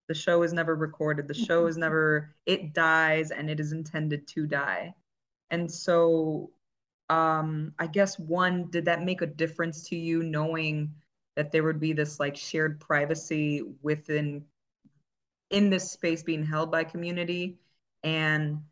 the 0.09 0.15
show 0.15 0.43
is 0.43 0.53
never 0.53 0.75
recorded. 0.75 1.29
The 1.29 1.35
show 1.35 1.67
is 1.67 1.77
never 1.77 2.35
it 2.47 2.75
dies 2.75 3.31
and 3.31 3.49
it 3.49 3.61
is 3.61 3.73
intended 3.73 4.27
to 4.29 4.47
die. 4.47 4.95
And 5.51 5.71
so 5.71 6.51
um 7.11 7.75
i 7.79 7.87
guess 7.87 8.19
one 8.19 8.71
did 8.71 8.87
that 8.87 9.03
make 9.03 9.21
a 9.21 9.27
difference 9.27 9.87
to 9.87 9.95
you 9.95 10.23
knowing 10.23 10.91
that 11.37 11.53
there 11.53 11.63
would 11.63 11.79
be 11.79 11.93
this 11.93 12.19
like 12.19 12.35
shared 12.35 12.81
privacy 12.81 13.63
within 13.83 14.43
in 15.51 15.69
this 15.69 15.91
space 15.91 16.23
being 16.23 16.45
held 16.45 16.71
by 16.71 16.83
community? 16.85 17.59
And 18.03 18.63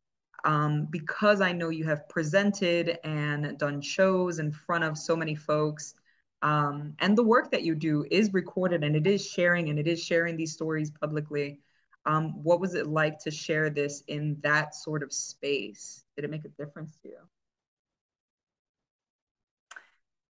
um, 0.45 0.87
because 0.91 1.41
i 1.41 1.53
know 1.53 1.69
you 1.69 1.85
have 1.85 2.09
presented 2.09 2.99
and 3.05 3.57
done 3.59 3.81
shows 3.81 4.39
in 4.39 4.51
front 4.51 4.83
of 4.85 4.99
so 4.99 5.15
many 5.15 5.35
folks 5.35 5.95
um, 6.43 6.95
and 6.99 7.17
the 7.17 7.23
work 7.23 7.53
that 7.53 7.63
you 7.63 7.75
do 7.75 8.05
is 8.11 8.33
recorded 8.33 8.83
and 8.83 8.97
it 8.97 9.07
is 9.07 9.25
sharing 9.25 9.71
and 9.71 9.79
it 9.79 9.87
is 9.87 10.03
sharing 10.03 10.37
these 10.37 10.53
stories 10.53 10.91
publicly. 10.91 11.61
Um, 12.05 12.43
what 12.43 12.61
was 12.61 12.75
it 12.75 12.89
like 12.89 13.21
to 13.21 13.31
share 13.31 13.71
this 13.71 14.03
in 14.09 14.37
that 14.43 14.75
sort 14.75 15.05
of 15.05 15.13
space? 15.13 16.03
Did 16.17 16.25
it 16.25 16.31
make 16.31 16.45
a 16.45 16.49
difference 16.49 16.97
to 17.03 17.09
you? 17.09 17.19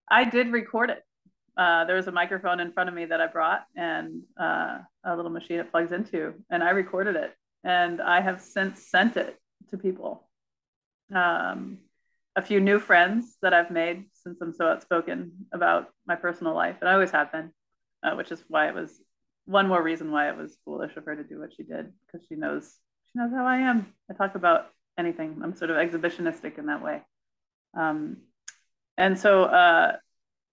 I 0.10 0.24
did 0.24 0.51
record 0.51 0.89
it. 0.89 1.04
Uh, 1.56 1.86
there 1.86 1.96
was 1.96 2.08
a 2.08 2.12
microphone 2.12 2.60
in 2.60 2.72
front 2.72 2.89
of 2.89 2.96
me 2.96 3.06
that 3.06 3.22
I 3.22 3.28
brought 3.28 3.66
and 3.75 4.24
uh, 4.39 4.80
a 5.04 5.16
little 5.16 5.30
machine 5.30 5.60
it 5.60 5.70
plugs 5.70 5.92
into, 5.92 6.34
and 6.50 6.63
I 6.63 6.72
recorded 6.72 7.16
it. 7.16 7.36
And 7.63 8.01
I 8.01 8.22
have 8.22 8.42
since 8.42 8.82
sent 8.88 9.18
it 9.18 9.38
to 9.70 9.78
people. 9.78 10.28
Um, 11.13 11.80
a 12.36 12.41
few 12.41 12.59
new 12.59 12.79
friends 12.79 13.38
that 13.41 13.53
I've 13.53 13.71
made 13.71 14.05
since 14.13 14.39
I'm 14.41 14.53
so 14.53 14.67
outspoken 14.67 15.31
about 15.53 15.89
my 16.05 16.15
personal 16.15 16.53
life, 16.53 16.77
and 16.79 16.89
I 16.89 16.93
always 16.93 17.12
have 17.12 17.31
been, 17.31 17.51
uh, 18.03 18.13
which 18.15 18.31
is 18.31 18.43
why 18.48 18.67
it 18.67 18.75
was 18.75 19.01
one 19.45 19.67
more 19.67 19.81
reason 19.81 20.12
why 20.12 20.29
it 20.29 20.38
was 20.38 20.57
foolish 20.63 20.95
of 20.95 21.05
her 21.05 21.15
to 21.15 21.24
do 21.24 21.39
what 21.39 21.53
she 21.53 21.63
did 21.63 21.91
because 22.05 22.25
she 22.27 22.36
knows 22.36 22.77
she 23.12 23.19
knows 23.19 23.31
how 23.31 23.45
I 23.45 23.57
am. 23.57 23.93
I 24.09 24.13
talk 24.13 24.36
about 24.36 24.67
anything. 24.98 25.41
I'm 25.43 25.55
sort 25.55 25.71
of 25.71 25.77
exhibitionistic 25.77 26.59
in 26.59 26.67
that 26.67 26.83
way, 26.83 27.01
um, 27.77 28.17
and 28.98 29.17
so 29.17 29.43
uh, 29.45 29.95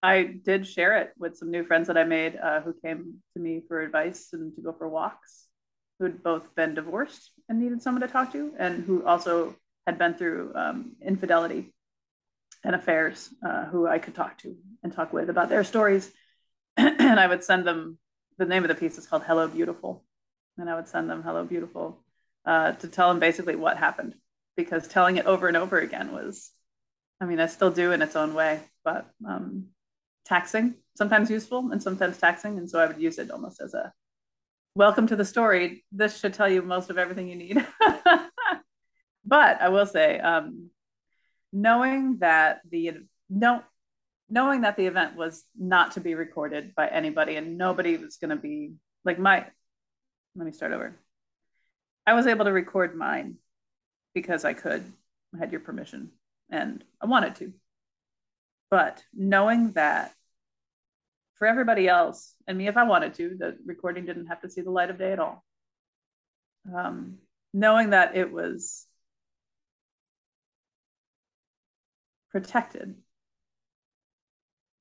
I 0.02 0.22
did 0.22 0.66
share 0.66 0.98
it 0.98 1.12
with 1.18 1.36
some 1.36 1.50
new 1.50 1.64
friends 1.64 1.88
that 1.88 1.98
I 1.98 2.04
made 2.04 2.36
uh, 2.36 2.60
who 2.60 2.74
came 2.84 3.16
to 3.34 3.42
me 3.42 3.62
for 3.68 3.80
advice 3.80 4.28
and 4.32 4.54
to 4.54 4.62
go 4.62 4.72
for 4.72 4.88
walks, 4.88 5.48
who'd 5.98 6.22
both 6.22 6.54
been 6.54 6.74
divorced 6.74 7.32
and 7.48 7.60
needed 7.60 7.82
someone 7.82 8.02
to 8.02 8.08
talk 8.08 8.32
to, 8.32 8.52
and 8.58 8.84
who 8.84 9.04
also 9.04 9.54
had 9.86 9.98
been 9.98 10.14
through 10.14 10.52
um, 10.54 10.92
infidelity 11.00 11.72
and 12.64 12.74
affairs 12.74 13.30
uh, 13.46 13.66
who 13.66 13.86
I 13.86 13.98
could 13.98 14.14
talk 14.14 14.38
to 14.38 14.56
and 14.82 14.92
talk 14.92 15.12
with 15.12 15.30
about 15.30 15.48
their 15.48 15.64
stories. 15.64 16.10
and 16.76 17.20
I 17.20 17.26
would 17.26 17.44
send 17.44 17.66
them, 17.66 17.98
the 18.38 18.44
name 18.44 18.64
of 18.64 18.68
the 18.68 18.74
piece 18.74 18.98
is 18.98 19.06
called 19.06 19.22
Hello 19.22 19.46
Beautiful. 19.46 20.04
And 20.58 20.68
I 20.68 20.74
would 20.74 20.88
send 20.88 21.08
them 21.08 21.22
Hello 21.22 21.44
Beautiful 21.44 22.02
uh, 22.44 22.72
to 22.72 22.88
tell 22.88 23.08
them 23.08 23.20
basically 23.20 23.56
what 23.56 23.76
happened 23.76 24.14
because 24.56 24.88
telling 24.88 25.16
it 25.16 25.26
over 25.26 25.48
and 25.48 25.56
over 25.56 25.78
again 25.78 26.12
was, 26.12 26.50
I 27.20 27.26
mean, 27.26 27.40
I 27.40 27.46
still 27.46 27.70
do 27.70 27.92
in 27.92 28.02
its 28.02 28.16
own 28.16 28.34
way, 28.34 28.60
but 28.84 29.08
um, 29.26 29.66
taxing, 30.24 30.74
sometimes 30.96 31.30
useful 31.30 31.70
and 31.70 31.82
sometimes 31.82 32.18
taxing. 32.18 32.58
And 32.58 32.68
so 32.68 32.80
I 32.80 32.86
would 32.86 33.00
use 33.00 33.18
it 33.18 33.30
almost 33.30 33.60
as 33.60 33.74
a 33.74 33.92
welcome 34.74 35.06
to 35.06 35.16
the 35.16 35.24
story. 35.24 35.84
This 35.92 36.18
should 36.18 36.34
tell 36.34 36.48
you 36.48 36.62
most 36.62 36.90
of 36.90 36.98
everything 36.98 37.28
you 37.28 37.36
need. 37.36 37.66
but 39.26 39.60
I 39.60 39.68
will 39.68 39.86
say, 39.86 40.18
um, 40.20 40.70
knowing 41.52 42.18
that 42.18 42.60
the 42.70 42.92
no 43.28 43.62
knowing 44.28 44.62
that 44.62 44.76
the 44.76 44.86
event 44.86 45.16
was 45.16 45.44
not 45.56 45.92
to 45.92 46.00
be 46.00 46.14
recorded 46.14 46.74
by 46.74 46.88
anybody 46.88 47.36
and 47.36 47.58
nobody 47.58 47.96
was 47.96 48.16
going 48.16 48.30
to 48.30 48.36
be 48.36 48.72
like 49.04 49.18
my 49.18 49.46
let 50.34 50.44
me 50.44 50.52
start 50.52 50.72
over. 50.72 50.94
I 52.06 52.14
was 52.14 52.26
able 52.26 52.44
to 52.44 52.52
record 52.52 52.96
mine 52.96 53.36
because 54.14 54.44
i 54.44 54.52
could 54.52 54.84
i 55.34 55.38
had 55.38 55.52
your 55.52 55.60
permission 55.60 56.10
and 56.50 56.84
i 57.00 57.06
wanted 57.06 57.36
to. 57.36 57.52
But 58.70 59.02
knowing 59.14 59.72
that 59.72 60.12
for 61.38 61.46
everybody 61.46 61.88
else 61.88 62.34
and 62.46 62.58
me 62.58 62.66
if 62.66 62.76
i 62.76 62.84
wanted 62.84 63.14
to 63.14 63.36
the 63.38 63.56
recording 63.64 64.06
didn't 64.06 64.26
have 64.26 64.40
to 64.42 64.50
see 64.50 64.60
the 64.60 64.70
light 64.70 64.90
of 64.90 64.98
day 64.98 65.12
at 65.12 65.20
all. 65.20 65.44
Um, 66.74 67.18
knowing 67.52 67.90
that 67.90 68.16
it 68.16 68.32
was 68.32 68.86
protected. 72.36 72.82
And 72.82 72.96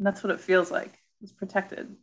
that's 0.06 0.22
what 0.22 0.34
it 0.34 0.42
feels 0.42 0.70
like. 0.70 1.00
It's 1.22 1.32
protected. 1.32 1.96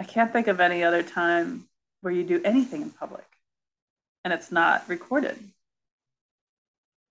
I 0.00 0.04
can't 0.04 0.32
think 0.32 0.48
of 0.48 0.58
any 0.58 0.82
other 0.82 1.04
time 1.04 1.68
where 2.00 2.12
you 2.12 2.24
do 2.24 2.42
anything 2.44 2.82
in 2.82 2.90
public 2.90 3.24
and 4.24 4.32
it's 4.32 4.50
not 4.50 4.88
recorded 4.88 5.38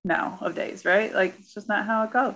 now 0.04 0.38
of 0.42 0.56
days, 0.56 0.84
right? 0.84 1.14
Like 1.14 1.36
it's 1.40 1.54
just 1.54 1.70
not 1.70 1.86
how 1.86 2.04
it 2.04 2.12
goes. 2.12 2.36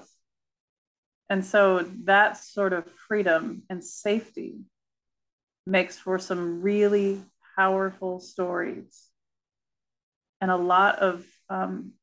And 1.29 1.43
so 1.43 1.79
that 2.05 2.37
sort 2.37 2.71
of 2.71 2.89
freedom 2.89 3.63
and 3.69 3.83
safety 3.83 4.61
makes 5.65 5.99
for 5.99 6.19
some 6.19 6.61
really 6.61 7.21
powerful 7.57 8.21
stories 8.21 9.09
and 10.41 10.51
a 10.51 10.55
lot 10.55 10.99
of 10.99 11.25
um, 11.49 11.93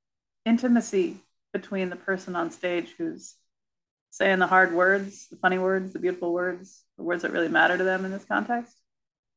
intimacy 0.45 1.17
between 1.53 1.91
the 1.91 1.97
person 1.97 2.37
on 2.37 2.51
stage 2.51 2.95
who's 2.99 3.35
saying 4.11 4.39
the 4.39 4.47
hard 4.47 4.73
words, 4.73 5.29
the 5.29 5.37
funny 5.37 5.59
words, 5.59 5.93
the 5.93 5.99
beautiful 5.99 6.33
words, 6.33 6.85
the 6.97 7.03
words 7.03 7.23
that 7.23 7.33
really 7.33 7.49
matter 7.49 7.77
to 7.77 7.85
them 7.85 8.05
in 8.05 8.11
this 8.11 8.25
context, 8.25 8.77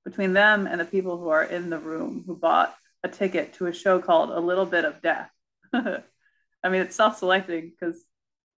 between 0.05 0.33
them 0.33 0.67
and 0.67 0.79
the 0.79 0.85
people 0.85 1.17
who 1.17 1.29
are 1.29 1.43
in 1.43 1.69
the 1.69 1.79
room 1.79 2.23
who 2.25 2.35
bought 2.35 2.75
a 3.03 3.09
ticket 3.09 3.53
to 3.53 3.67
a 3.67 3.73
show 3.73 3.99
called 3.99 4.29
A 4.29 4.39
Little 4.39 4.65
Bit 4.65 4.85
of 4.85 5.01
Death. 5.01 5.31
I 5.73 6.69
mean, 6.69 6.81
it's 6.81 6.95
self-selecting 6.95 7.71
because 7.71 8.03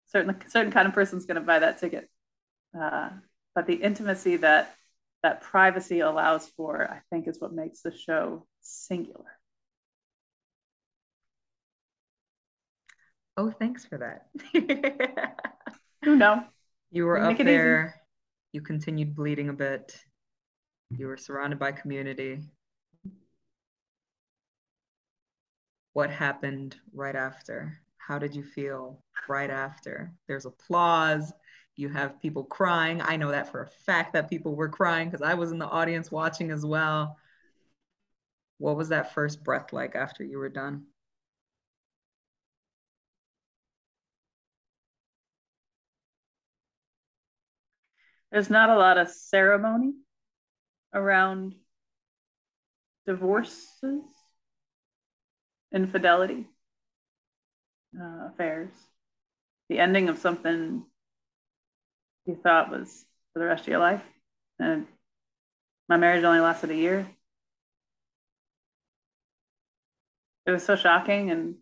certain 0.09 0.37
certain 0.49 0.73
kind 0.73 0.89
of 0.89 0.95
person's 0.95 1.27
going 1.27 1.37
to 1.37 1.41
buy 1.41 1.59
that 1.59 1.79
ticket. 1.79 2.09
Uh, 2.79 3.11
but 3.55 3.67
the 3.67 3.75
intimacy 3.75 4.37
that 4.37 4.75
that 5.23 5.43
privacy 5.43 6.01
allows 6.01 6.47
for, 6.49 6.89
I 6.91 7.01
think, 7.11 7.27
is 7.29 7.41
what 7.41 7.53
makes 7.53 7.81
the 7.83 7.97
show 7.97 8.47
singular. 8.61 9.38
Oh, 13.39 13.53
thanks 13.53 13.85
for 13.85 13.99
that. 13.99 14.27
Who 16.05 16.17
know? 16.17 16.43
You 16.91 17.05
were 17.05 17.21
up 17.21 17.39
there. 17.39 17.85
Easy. 17.85 18.01
You 18.55 18.63
continued 18.63 19.15
bleeding 19.15 19.49
a 19.49 19.53
bit. 19.53 19.97
You 20.91 21.07
were 21.07 21.17
surrounded 21.17 21.61
by 21.61 21.71
community. 21.71 22.41
What 25.93 26.11
happened 26.11 26.79
right 26.93 27.15
after? 27.15 27.79
How 27.97 28.19
did 28.19 28.35
you 28.35 28.43
feel 28.43 29.05
right 29.29 29.51
after? 29.51 30.13
There's 30.27 30.45
applause. 30.45 31.33
You 31.77 31.91
have 31.91 32.21
people 32.21 32.43
crying. 32.43 33.01
I 33.01 33.15
know 33.15 33.31
that 33.31 33.53
for 33.53 33.63
a 33.63 33.69
fact 33.69 34.15
that 34.15 34.29
people 34.29 34.57
were 34.57 34.69
crying 34.69 35.11
because 35.11 35.23
I 35.23 35.35
was 35.35 35.53
in 35.53 35.61
the 35.61 35.69
audience 35.69 36.11
watching 36.11 36.51
as 36.51 36.67
well. 36.67 37.17
What 38.57 38.77
was 38.77 38.89
that 38.89 39.15
first 39.15 39.45
breath 39.45 39.73
like 39.73 39.95
after 39.95 40.25
you 40.25 40.39
were 40.39 40.49
done? 40.49 40.87
There's 48.33 48.51
not 48.51 48.71
a 48.71 48.77
lot 48.79 48.99
of 48.99 49.09
ceremony 49.11 49.95
around 50.95 51.55
divorces, 53.07 54.03
infidelity. 55.73 56.47
uh, 57.99 58.29
affairs, 58.29 58.71
the 59.69 59.79
ending 59.79 60.09
of 60.09 60.19
something 60.19 60.85
you 62.27 62.37
thought 62.43 62.71
was 62.71 63.05
for 63.33 63.39
the 63.41 63.47
rest 63.47 63.63
of 63.63 63.69
your 63.69 63.79
life. 63.79 64.03
And 64.59 64.87
my 65.89 65.97
marriage 65.97 66.25
only 66.25 66.41
lasted 66.41 66.71
a 66.71 66.77
year. 66.77 67.09
It 70.47 70.51
was 70.51 70.65
so 70.65 70.77
shocking, 70.77 71.31
and 71.31 71.57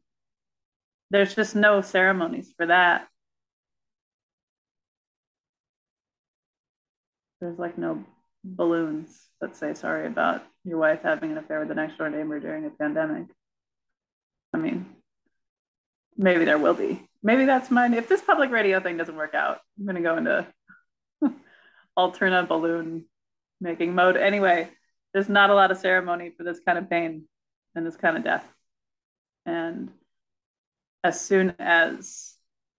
there's 1.11 1.35
just 1.35 1.57
no 1.57 1.81
ceremonies 1.81 2.53
for 2.57 2.67
that. 2.67 3.09
There's 7.41 7.59
like 7.59 7.79
no 7.79 8.05
balloons 8.45 9.29
that 9.41 9.57
say 9.57 9.75
sorry 9.75 10.07
about 10.07 10.43
your 10.65 10.79
wife 10.79 11.01
having 11.03 11.33
an 11.33 11.39
affair 11.39 11.61
with 11.61 11.69
the 11.69 11.75
next 11.75 11.99
door 11.99 12.09
neighbor 12.09 12.41
during 12.41 12.65
a 12.65 12.71
pandemic. 12.71 13.27
I 14.55 14.59
mean, 14.59 14.87
maybe 16.17 16.45
there 16.45 16.59
will 16.59 16.75
be. 16.75 17.07
Maybe 17.23 17.45
that's 17.45 17.71
mine. 17.71 17.95
If 17.95 18.09
this 18.09 18.23
public 18.23 18.51
radio 18.51 18.81
thing 18.81 18.97
doesn't 18.97 19.17
work 19.17 19.35
out, 19.35 19.59
I'm 19.79 19.85
going 19.85 19.97
to 19.97 20.03
go 20.03 20.17
into 20.17 20.47
alternate 21.97 22.49
balloon 22.49 23.05
making 23.61 23.95
mode. 23.95 24.17
Anyway, 24.17 24.69
there's 25.13 25.29
not 25.29 25.51
a 25.51 25.55
lot 25.55 25.71
of 25.71 25.79
ceremony 25.79 26.31
for 26.37 26.45
this 26.45 26.61
kind 26.65 26.79
of 26.79 26.89
pain 26.89 27.27
and 27.75 27.87
this 27.87 27.97
kind 27.97 28.17
of 28.17 28.25
death. 28.25 28.45
And 29.45 29.91
as 31.05 31.21
soon 31.21 31.55
as 31.59 32.35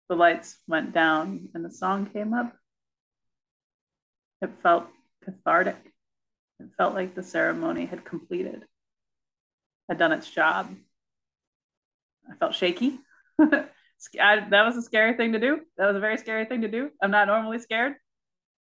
the 0.09 0.15
lights 0.15 0.57
went 0.67 0.93
down 0.93 1.49
and 1.53 1.63
the 1.63 1.71
song 1.71 2.07
came 2.07 2.33
up, 2.33 2.53
it 4.41 4.51
felt 4.61 4.87
cathartic. 5.23 5.77
It 6.59 6.69
felt 6.77 6.93
like 6.93 7.15
the 7.15 7.23
ceremony 7.23 7.85
had 7.85 8.03
completed, 8.03 8.65
had 9.87 9.97
done 9.97 10.11
its 10.11 10.29
job. 10.29 10.75
I 12.29 12.35
felt 12.35 12.55
shaky. 12.55 12.99
I, 13.39 14.47
that 14.49 14.65
was 14.65 14.77
a 14.77 14.81
scary 14.81 15.15
thing 15.15 15.33
to 15.33 15.39
do. 15.39 15.61
That 15.77 15.87
was 15.87 15.95
a 15.95 16.01
very 16.01 16.17
scary 16.17 16.45
thing 16.45 16.61
to 16.61 16.67
do. 16.67 16.89
I'm 17.01 17.11
not 17.11 17.27
normally 17.27 17.59
scared 17.59 17.93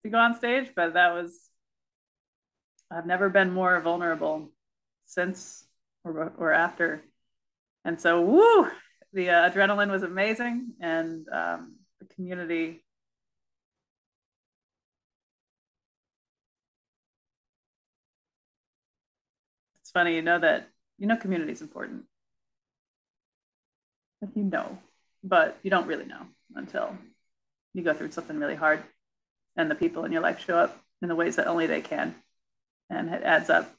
to 0.04 0.10
go 0.10 0.18
on 0.18 0.36
stage, 0.38 0.72
but 0.76 0.94
that 0.94 1.14
was, 1.14 1.40
I've 2.92 3.06
never 3.06 3.30
been 3.30 3.52
more 3.52 3.80
vulnerable 3.82 4.52
since 5.06 5.66
or, 6.04 6.34
or 6.38 6.54
after. 6.54 7.04
And 7.84 8.00
so, 8.00 8.22
woo, 8.22 8.68
the 9.14 9.30
uh, 9.30 9.50
adrenaline 9.50 9.92
was 9.92 10.04
amazing. 10.04 10.74
And 10.80 11.28
um, 11.32 11.76
the 12.00 12.06
community 12.14 12.85
it's 19.86 19.92
funny, 19.92 20.16
you 20.16 20.24
know 20.24 20.40
that 20.40 20.68
you 20.98 21.06
know 21.06 21.16
community 21.16 21.52
is 21.52 21.62
important. 21.62 22.06
Like 24.20 24.32
you 24.36 24.42
know, 24.42 24.80
but 25.24 25.60
you 25.62 25.70
don't 25.70 25.86
really 25.86 26.06
know 26.06 26.24
until 26.56 26.98
you 27.76 27.84
go 27.84 27.94
through 27.94 28.10
something 28.10 28.40
really 28.40 28.56
hard 28.56 28.82
and 29.56 29.70
the 29.70 29.76
people 29.76 30.04
in 30.04 30.12
your 30.12 30.24
life 30.24 30.44
show 30.44 30.58
up 30.58 30.76
in 31.04 31.08
the 31.08 31.14
ways 31.14 31.36
that 31.36 31.46
only 31.46 31.68
they 31.68 31.82
can. 31.82 32.16
And 32.90 33.10
it 33.10 33.22
adds 33.22 33.52
up 33.52 33.72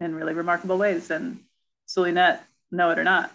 in 0.00 0.12
really 0.12 0.34
remarkable 0.34 0.76
ways. 0.76 1.08
And 1.12 1.38
Zulynette, 1.88 2.40
know 2.72 2.90
it 2.90 2.98
or 2.98 3.04
not, 3.04 3.30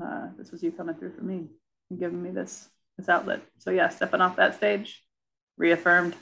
uh, 0.00 0.28
this 0.38 0.52
was 0.52 0.62
you 0.62 0.70
coming 0.70 0.94
through 0.94 1.16
for 1.16 1.24
me 1.24 1.48
and 1.90 1.98
giving 1.98 2.22
me 2.22 2.30
this 2.30 2.68
this 2.96 3.08
outlet. 3.08 3.42
So 3.58 3.72
yeah, 3.72 3.88
stepping 3.88 4.20
off 4.20 4.36
that 4.36 4.54
stage, 4.54 5.02
reaffirmed, 5.56 6.14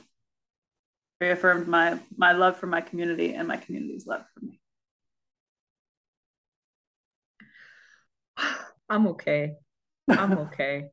reaffirmed 1.21 1.67
my 1.67 1.99
my 2.17 2.31
love 2.31 2.57
for 2.57 2.65
my 2.65 2.81
community 2.81 3.35
and 3.35 3.47
my 3.47 3.57
community's 3.57 4.07
love 4.07 4.25
for 4.33 4.43
me. 4.43 4.56
I'm 8.89 9.07
okay. 9.07 9.55
I'm 10.09 10.37
okay. 10.37 10.89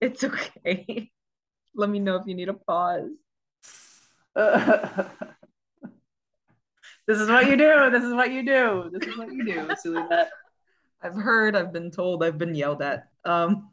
it's 0.00 0.24
okay. 0.24 1.10
Let 1.74 1.90
me 1.90 1.98
know 2.00 2.16
if 2.16 2.26
you 2.26 2.34
need 2.34 2.48
a 2.48 2.54
pause. 2.54 3.10
this 7.06 7.20
is 7.20 7.28
what 7.28 7.46
you 7.46 7.56
do. 7.56 7.90
This 7.90 8.02
is 8.02 8.12
what 8.14 8.32
you 8.32 8.42
do. 8.44 8.90
This 8.92 9.08
is 9.08 9.16
what 9.16 9.32
you 9.32 9.44
do, 9.44 9.68
Zulynette. 9.84 10.28
I've 11.02 11.14
heard, 11.14 11.54
I've 11.54 11.72
been 11.72 11.92
told, 11.92 12.24
I've 12.24 12.38
been 12.38 12.56
yelled 12.56 12.82
at. 12.82 13.08
Um, 13.24 13.70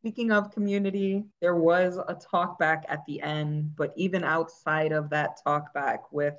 speaking 0.00 0.32
of 0.32 0.50
community, 0.52 1.24
there 1.42 1.56
was 1.56 1.98
a 1.98 2.14
talk 2.14 2.58
back 2.58 2.86
at 2.88 3.04
the 3.06 3.20
end, 3.20 3.76
but 3.76 3.92
even 3.96 4.24
outside 4.24 4.92
of 4.92 5.10
that 5.10 5.42
talk 5.44 5.74
back 5.74 6.10
with 6.10 6.34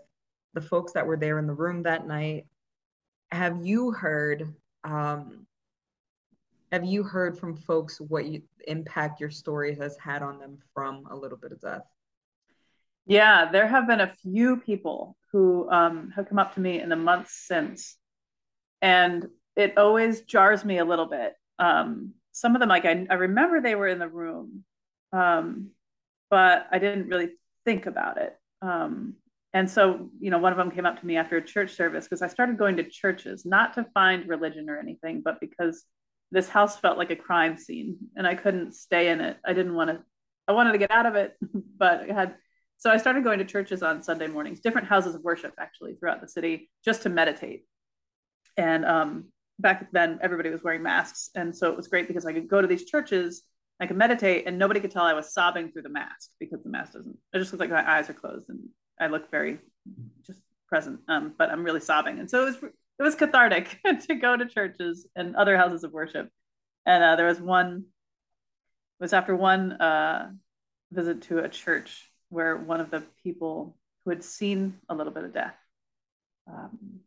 the 0.56 0.62
folks 0.62 0.94
that 0.94 1.06
were 1.06 1.18
there 1.18 1.38
in 1.38 1.46
the 1.46 1.54
room 1.54 1.84
that 1.84 2.08
night, 2.08 2.48
have 3.34 3.66
you 3.66 3.92
heard 3.92 4.54
um, 4.84 5.48
have 6.72 6.84
you 6.84 7.04
heard 7.04 7.38
from 7.38 7.56
folks 7.56 8.00
what 8.00 8.26
you, 8.26 8.42
impact 8.68 9.20
your 9.20 9.30
story 9.30 9.76
has 9.76 9.96
had 9.98 10.22
on 10.22 10.40
them 10.40 10.58
from 10.74 11.06
a 11.12 11.16
little 11.16 11.38
bit 11.38 11.52
of 11.52 11.62
death? 11.62 11.84
Yeah, 13.06 13.52
there 13.52 13.68
have 13.68 13.88
been 13.88 14.02
a 14.02 14.14
few 14.24 14.58
people 14.58 15.16
who 15.32 15.70
um, 15.70 16.12
have 16.16 16.28
come 16.28 16.40
up 16.40 16.56
to 16.56 16.62
me 16.62 16.80
in 16.80 16.90
the 16.90 16.96
months 16.96 17.34
since, 17.48 17.98
and 18.82 19.28
it 19.56 19.78
always 19.78 20.22
jars 20.22 20.66
me 20.66 20.80
a 20.80 20.86
little 20.86 21.06
bit. 21.06 21.34
Um, 21.60 22.14
some 22.32 22.56
of 22.56 22.60
them, 22.60 22.70
like 22.70 22.86
I, 22.86 23.06
I 23.10 23.16
remember 23.16 23.62
they 23.62 23.76
were 23.76 23.88
in 23.88 24.00
the 24.00 24.08
room, 24.08 24.64
um, 25.12 25.70
but 26.30 26.68
I 26.72 26.80
didn't 26.80 27.08
really 27.08 27.30
think 27.66 27.86
about 27.86 28.18
it. 28.18 28.36
And 29.54 29.70
so, 29.70 30.10
you 30.20 30.32
know, 30.32 30.40
one 30.40 30.52
of 30.52 30.58
them 30.58 30.72
came 30.72 30.86
up 30.86 31.00
to 31.00 31.06
me 31.06 31.16
after 31.16 31.38
a 31.38 31.42
church 31.42 31.76
service 31.76 32.06
because 32.06 32.24
I 32.24 32.28
started 32.28 32.58
going 32.58 32.78
to 32.78 32.84
churches, 32.84 33.46
not 33.46 33.74
to 33.76 33.86
find 33.94 34.28
religion 34.28 34.70
or 34.70 34.80
anything, 34.80 35.22
but 35.24 35.40
because 35.40 35.86
this 36.32 36.50
house 36.50 36.80
felt 36.80 36.98
like 36.98 37.12
a 37.12 37.16
crime 37.16 37.58
scene 37.58 37.98
and 38.16 38.26
I 38.26 38.34
couldn't 38.34 38.74
stay 38.74 39.10
in 39.10 39.22
it. 39.22 39.38
I 39.46 39.54
didn't 39.54 39.76
want 39.76 39.92
to, 39.92 40.00
I 40.48 40.54
wanted 40.54 40.72
to 40.72 40.80
get 40.80 40.90
out 40.90 41.06
of 41.06 41.16
it, 41.16 41.36
but 41.78 42.10
I 42.10 42.14
had, 42.14 42.36
so 42.78 42.90
I 42.90 42.98
started 42.98 43.24
going 43.24 43.40
to 43.40 43.46
churches 43.46 43.84
on 43.84 44.02
Sunday 44.02 44.28
mornings, 44.28 44.60
different 44.60 44.88
houses 44.88 45.14
of 45.14 45.22
worship 45.22 45.54
actually 45.60 45.94
throughout 45.96 46.20
the 46.20 46.28
city 46.28 46.72
just 46.84 47.04
to 47.04 47.10
meditate. 47.10 47.66
And 48.58 48.84
um, 48.86 49.26
back 49.60 49.92
then, 49.92 50.20
everybody 50.24 50.50
was 50.50 50.64
wearing 50.64 50.82
masks. 50.82 51.30
And 51.36 51.56
so 51.56 51.70
it 51.70 51.78
was 51.78 51.88
great 51.88 52.08
because 52.08 52.26
I 52.26 52.34
could 52.34 52.48
go 52.48 52.60
to 52.60 52.68
these 52.68 52.86
churches, 52.86 53.44
I 53.80 53.86
could 53.86 53.98
meditate, 53.98 54.48
and 54.48 54.58
nobody 54.58 54.80
could 54.80 54.92
tell 54.92 55.04
I 55.04 55.14
was 55.14 55.32
sobbing 55.32 55.72
through 55.72 55.84
the 55.84 55.90
mask 55.90 56.32
because 56.40 56.64
the 56.64 56.70
mask 56.70 56.94
doesn't, 56.94 57.16
it 57.34 57.40
just 57.40 57.54
looks 57.54 57.60
like 57.60 57.70
my 57.70 57.98
eyes 57.98 58.10
are 58.10 58.14
closed 58.14 58.50
and 58.50 58.60
I 59.04 59.08
look 59.08 59.30
very 59.30 59.60
just 60.26 60.40
present. 60.68 61.02
Um, 61.08 61.34
but 61.38 61.50
I'm 61.50 61.64
really 61.64 61.80
sobbing. 61.80 62.20
And 62.20 62.30
so 62.30 62.44
it 62.44 62.46
was 62.46 62.72
it 63.00 63.04
was 63.04 63.16
cathartic 63.16 63.80
to 64.08 64.16
go 64.16 64.38
to 64.38 64.46
churches 64.46 65.08
and 65.16 65.36
other 65.36 65.58
houses 65.58 65.84
of 65.84 65.92
worship. 65.92 66.30
And 66.86 67.04
uh, 67.04 67.16
there 67.16 67.28
was 67.28 67.40
one, 67.40 67.86
it 69.00 69.04
was 69.04 69.14
after 69.14 69.36
one 69.36 69.74
uh, 69.74 70.32
visit 70.92 71.24
to 71.24 71.40
a 71.40 71.50
church 71.50 72.10
where 72.30 72.56
one 72.56 72.80
of 72.80 72.92
the 72.92 73.04
people 73.24 73.78
who 74.04 74.12
had 74.12 74.24
seen 74.24 74.76
a 74.90 74.96
little 74.96 75.14
bit 75.14 75.24
of 75.24 75.34
death 75.34 75.56
um, 76.48 77.00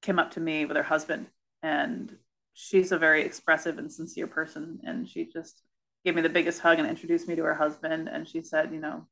came 0.00 0.18
up 0.18 0.32
to 0.32 0.40
me 0.40 0.64
with 0.64 0.76
her 0.76 0.82
husband. 0.82 1.26
And 1.62 2.16
she's 2.54 2.92
a 2.92 2.98
very 2.98 3.22
expressive 3.22 3.78
and 3.78 3.90
sincere 3.90 4.26
person. 4.26 4.80
And 4.84 5.08
she 5.08 5.26
just 5.26 5.62
gave 6.04 6.14
me 6.14 6.22
the 6.22 6.28
biggest 6.28 6.60
hug 6.60 6.78
and 6.78 6.88
introduced 6.88 7.28
me 7.28 7.36
to 7.36 7.44
her 7.44 7.54
husband. 7.54 8.08
And 8.08 8.28
she 8.28 8.42
said, 8.42 8.72
you 8.72 8.80
know, 8.80 9.06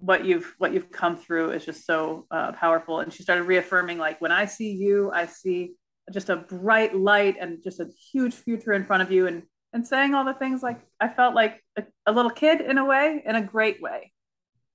what 0.00 0.24
you've 0.24 0.54
what 0.58 0.72
you've 0.72 0.90
come 0.90 1.16
through 1.16 1.50
is 1.50 1.64
just 1.64 1.84
so 1.84 2.26
uh, 2.30 2.52
powerful. 2.52 3.00
And 3.00 3.12
she 3.12 3.22
started 3.22 3.44
reaffirming 3.44 3.98
like 3.98 4.20
when 4.20 4.32
i 4.32 4.46
see 4.46 4.72
you 4.72 5.10
i 5.12 5.26
see 5.26 5.74
just 6.12 6.30
a 6.30 6.36
bright 6.36 6.96
light 6.96 7.36
and 7.40 7.62
just 7.62 7.80
a 7.80 7.88
huge 8.12 8.34
future 8.34 8.72
in 8.72 8.84
front 8.84 9.02
of 9.02 9.12
you 9.12 9.26
and 9.26 9.42
and 9.72 9.86
saying 9.86 10.14
all 10.14 10.24
the 10.24 10.34
things 10.34 10.62
like 10.62 10.80
i 10.98 11.08
felt 11.08 11.34
like 11.34 11.62
a, 11.76 11.84
a 12.06 12.12
little 12.12 12.30
kid 12.30 12.60
in 12.60 12.78
a 12.78 12.84
way 12.84 13.22
in 13.24 13.36
a 13.36 13.42
great 13.42 13.80
way. 13.80 14.12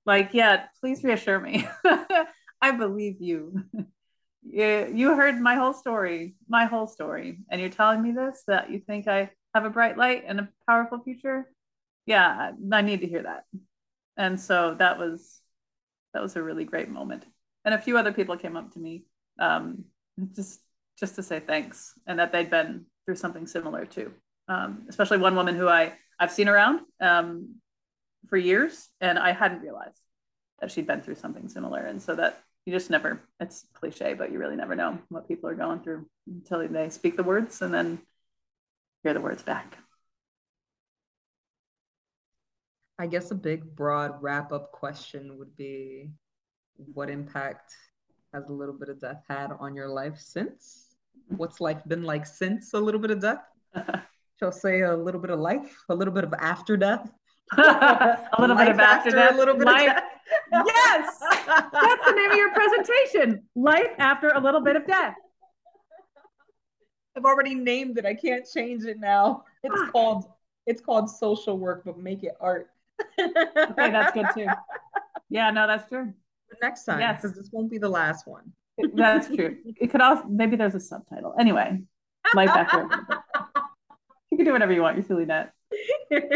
Like 0.06 0.30
yeah 0.32 0.66
please 0.80 1.02
reassure 1.04 1.40
me. 1.40 1.68
I 2.62 2.70
believe 2.72 3.20
you. 3.20 3.64
You 4.48 4.92
you 4.94 5.16
heard 5.16 5.40
my 5.40 5.56
whole 5.56 5.72
story 5.72 6.36
my 6.48 6.66
whole 6.66 6.86
story. 6.86 7.40
And 7.50 7.60
you're 7.60 7.68
telling 7.68 8.00
me 8.00 8.12
this 8.12 8.44
that 8.46 8.70
you 8.70 8.78
think 8.78 9.08
i 9.08 9.28
have 9.56 9.64
a 9.64 9.70
bright 9.70 9.98
light 9.98 10.22
and 10.24 10.38
a 10.38 10.48
powerful 10.68 11.00
future? 11.00 11.50
Yeah 12.06 12.52
i 12.72 12.80
need 12.80 13.00
to 13.00 13.08
hear 13.08 13.24
that 13.24 13.42
and 14.16 14.40
so 14.40 14.74
that 14.78 14.98
was 14.98 15.40
that 16.14 16.22
was 16.22 16.36
a 16.36 16.42
really 16.42 16.64
great 16.64 16.88
moment. 16.88 17.24
And 17.64 17.74
a 17.74 17.78
few 17.78 17.98
other 17.98 18.12
people 18.12 18.36
came 18.36 18.56
up 18.56 18.72
to 18.72 18.78
me 18.78 19.04
um, 19.38 19.84
just 20.34 20.60
just 20.98 21.14
to 21.16 21.22
say 21.22 21.40
thanks 21.40 21.92
and 22.06 22.18
that 22.18 22.32
they'd 22.32 22.50
been 22.50 22.86
through 23.04 23.16
something 23.16 23.46
similar 23.46 23.84
too. 23.84 24.12
Um, 24.48 24.86
especially 24.88 25.18
one 25.18 25.34
woman 25.34 25.56
who 25.56 25.68
i 25.68 25.92
i've 26.20 26.30
seen 26.30 26.48
around 26.48 26.80
um, 27.00 27.56
for 28.28 28.36
years 28.36 28.88
and 29.00 29.18
i 29.18 29.32
hadn't 29.32 29.60
realized 29.60 30.00
that 30.60 30.70
she'd 30.70 30.86
been 30.86 31.02
through 31.02 31.16
something 31.16 31.48
similar. 31.48 31.80
And 31.80 32.00
so 32.00 32.14
that 32.14 32.42
you 32.64 32.72
just 32.72 32.90
never 32.90 33.20
it's 33.40 33.66
cliche 33.74 34.14
but 34.14 34.32
you 34.32 34.38
really 34.38 34.56
never 34.56 34.74
know 34.74 34.98
what 35.08 35.28
people 35.28 35.48
are 35.48 35.54
going 35.54 35.80
through 35.80 36.06
until 36.26 36.66
they 36.66 36.88
speak 36.90 37.16
the 37.16 37.22
words 37.22 37.62
and 37.62 37.72
then 37.72 37.98
hear 39.02 39.14
the 39.14 39.20
words 39.20 39.42
back 39.42 39.78
I 42.98 43.06
guess 43.06 43.30
a 43.30 43.34
big, 43.34 43.76
broad 43.76 44.22
wrap 44.22 44.52
up 44.52 44.72
question 44.72 45.38
would 45.38 45.54
be 45.56 46.10
what 46.76 47.10
impact 47.10 47.74
has 48.32 48.48
a 48.48 48.52
little 48.52 48.74
bit 48.74 48.88
of 48.88 49.00
death 49.00 49.22
had 49.28 49.50
on 49.58 49.74
your 49.74 49.88
life 49.88 50.18
since? 50.18 50.86
what's 51.28 51.60
life 51.60 51.80
been 51.86 52.02
like 52.02 52.26
since 52.26 52.72
a 52.74 52.78
little 52.78 53.00
bit 53.00 53.10
of 53.10 53.20
death? 53.20 53.42
Shall 54.38 54.52
say 54.52 54.82
a 54.82 54.94
little 54.94 55.20
bit 55.20 55.30
of 55.30 55.40
life, 55.40 55.76
a 55.88 55.94
little 55.94 56.12
bit 56.12 56.24
of 56.24 56.34
after 56.34 56.76
death. 56.76 57.10
a 57.56 58.36
little 58.38 58.56
bit 58.56 58.68
of 58.68 58.78
after, 58.78 59.10
death. 59.10 59.34
A 59.34 59.36
little 59.36 59.56
bit 59.56 59.66
life. 59.66 59.88
of 59.88 59.94
death. 59.94 60.64
yes, 60.66 61.18
that's 61.72 62.04
the 62.04 62.12
name 62.12 62.30
of 62.32 62.36
your 62.36 62.52
presentation. 62.52 63.42
Life 63.54 63.92
after 63.98 64.30
a 64.30 64.40
little 64.40 64.60
bit 64.60 64.76
of 64.76 64.86
death. 64.86 65.14
I've 67.16 67.24
already 67.24 67.54
named 67.54 67.96
it. 67.96 68.04
I 68.04 68.14
can't 68.14 68.46
change 68.52 68.84
it 68.84 68.98
now. 68.98 69.44
It's 69.62 69.74
ah. 69.74 69.90
called 69.90 70.24
it's 70.66 70.80
called 70.82 71.08
social 71.08 71.58
work, 71.58 71.82
but 71.84 71.96
make 71.96 72.24
it 72.24 72.36
art. 72.40 72.68
Okay, 73.18 73.90
that's 73.90 74.12
good 74.12 74.26
too. 74.34 74.46
Yeah, 75.28 75.50
no, 75.50 75.66
that's 75.66 75.88
true. 75.88 76.12
The 76.50 76.56
next 76.62 76.84
time, 76.84 77.16
because 77.16 77.34
this 77.36 77.50
won't 77.52 77.68
be 77.68 77.78
the 77.78 77.88
last 77.88 78.28
one. 78.28 78.52
that's 78.94 79.26
true. 79.26 79.56
It 79.64 79.90
could 79.90 80.00
also 80.00 80.24
maybe 80.28 80.54
there's 80.54 80.76
a 80.76 80.80
subtitle. 80.80 81.34
Anyway, 81.36 81.82
life 82.32 82.50
after. 82.50 82.82
you 84.30 84.36
can 84.36 84.46
do 84.46 84.52
whatever 84.52 84.72
you 84.72 84.82
want. 84.82 84.96
You're 84.96 85.04
Zulynette. 85.04 85.50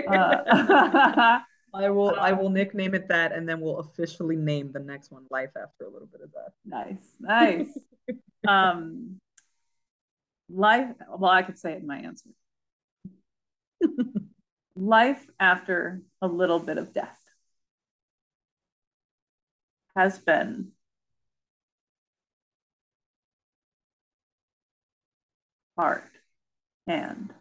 Uh, 0.09 1.39
I 1.75 1.91
will 1.91 2.17
I 2.19 2.33
will 2.33 2.51
nickname 2.51 2.95
it 2.95 3.07
that 3.09 3.33
and 3.33 3.49
then 3.49 3.61
we'll 3.61 3.79
officially 3.79 4.37
name 4.37 4.73
the 4.73 4.81
next 4.81 5.13
one 5.13 5.25
life 5.31 5.51
after 5.57 5.85
a 5.85 5.89
little 5.89 6.09
bit 6.09 6.21
of 6.23 6.33
that. 6.33 6.53
Nice. 6.65 7.15
Nice. 7.21 7.79
um 8.49 9.21
life 10.53 10.89
well 11.17 11.31
I 11.31 11.43
could 11.43 11.59
say 11.59 11.73
it 11.73 11.81
in 11.81 11.87
my 11.87 11.99
answer. 11.99 12.31
Life 14.81 15.25
after 15.39 16.01
a 16.23 16.27
little 16.27 16.59
bit 16.59 16.79
of 16.79 16.95
death 16.95 17.19
has 19.95 20.19
been 20.19 20.69
hard 25.77 26.03
and 26.87 27.33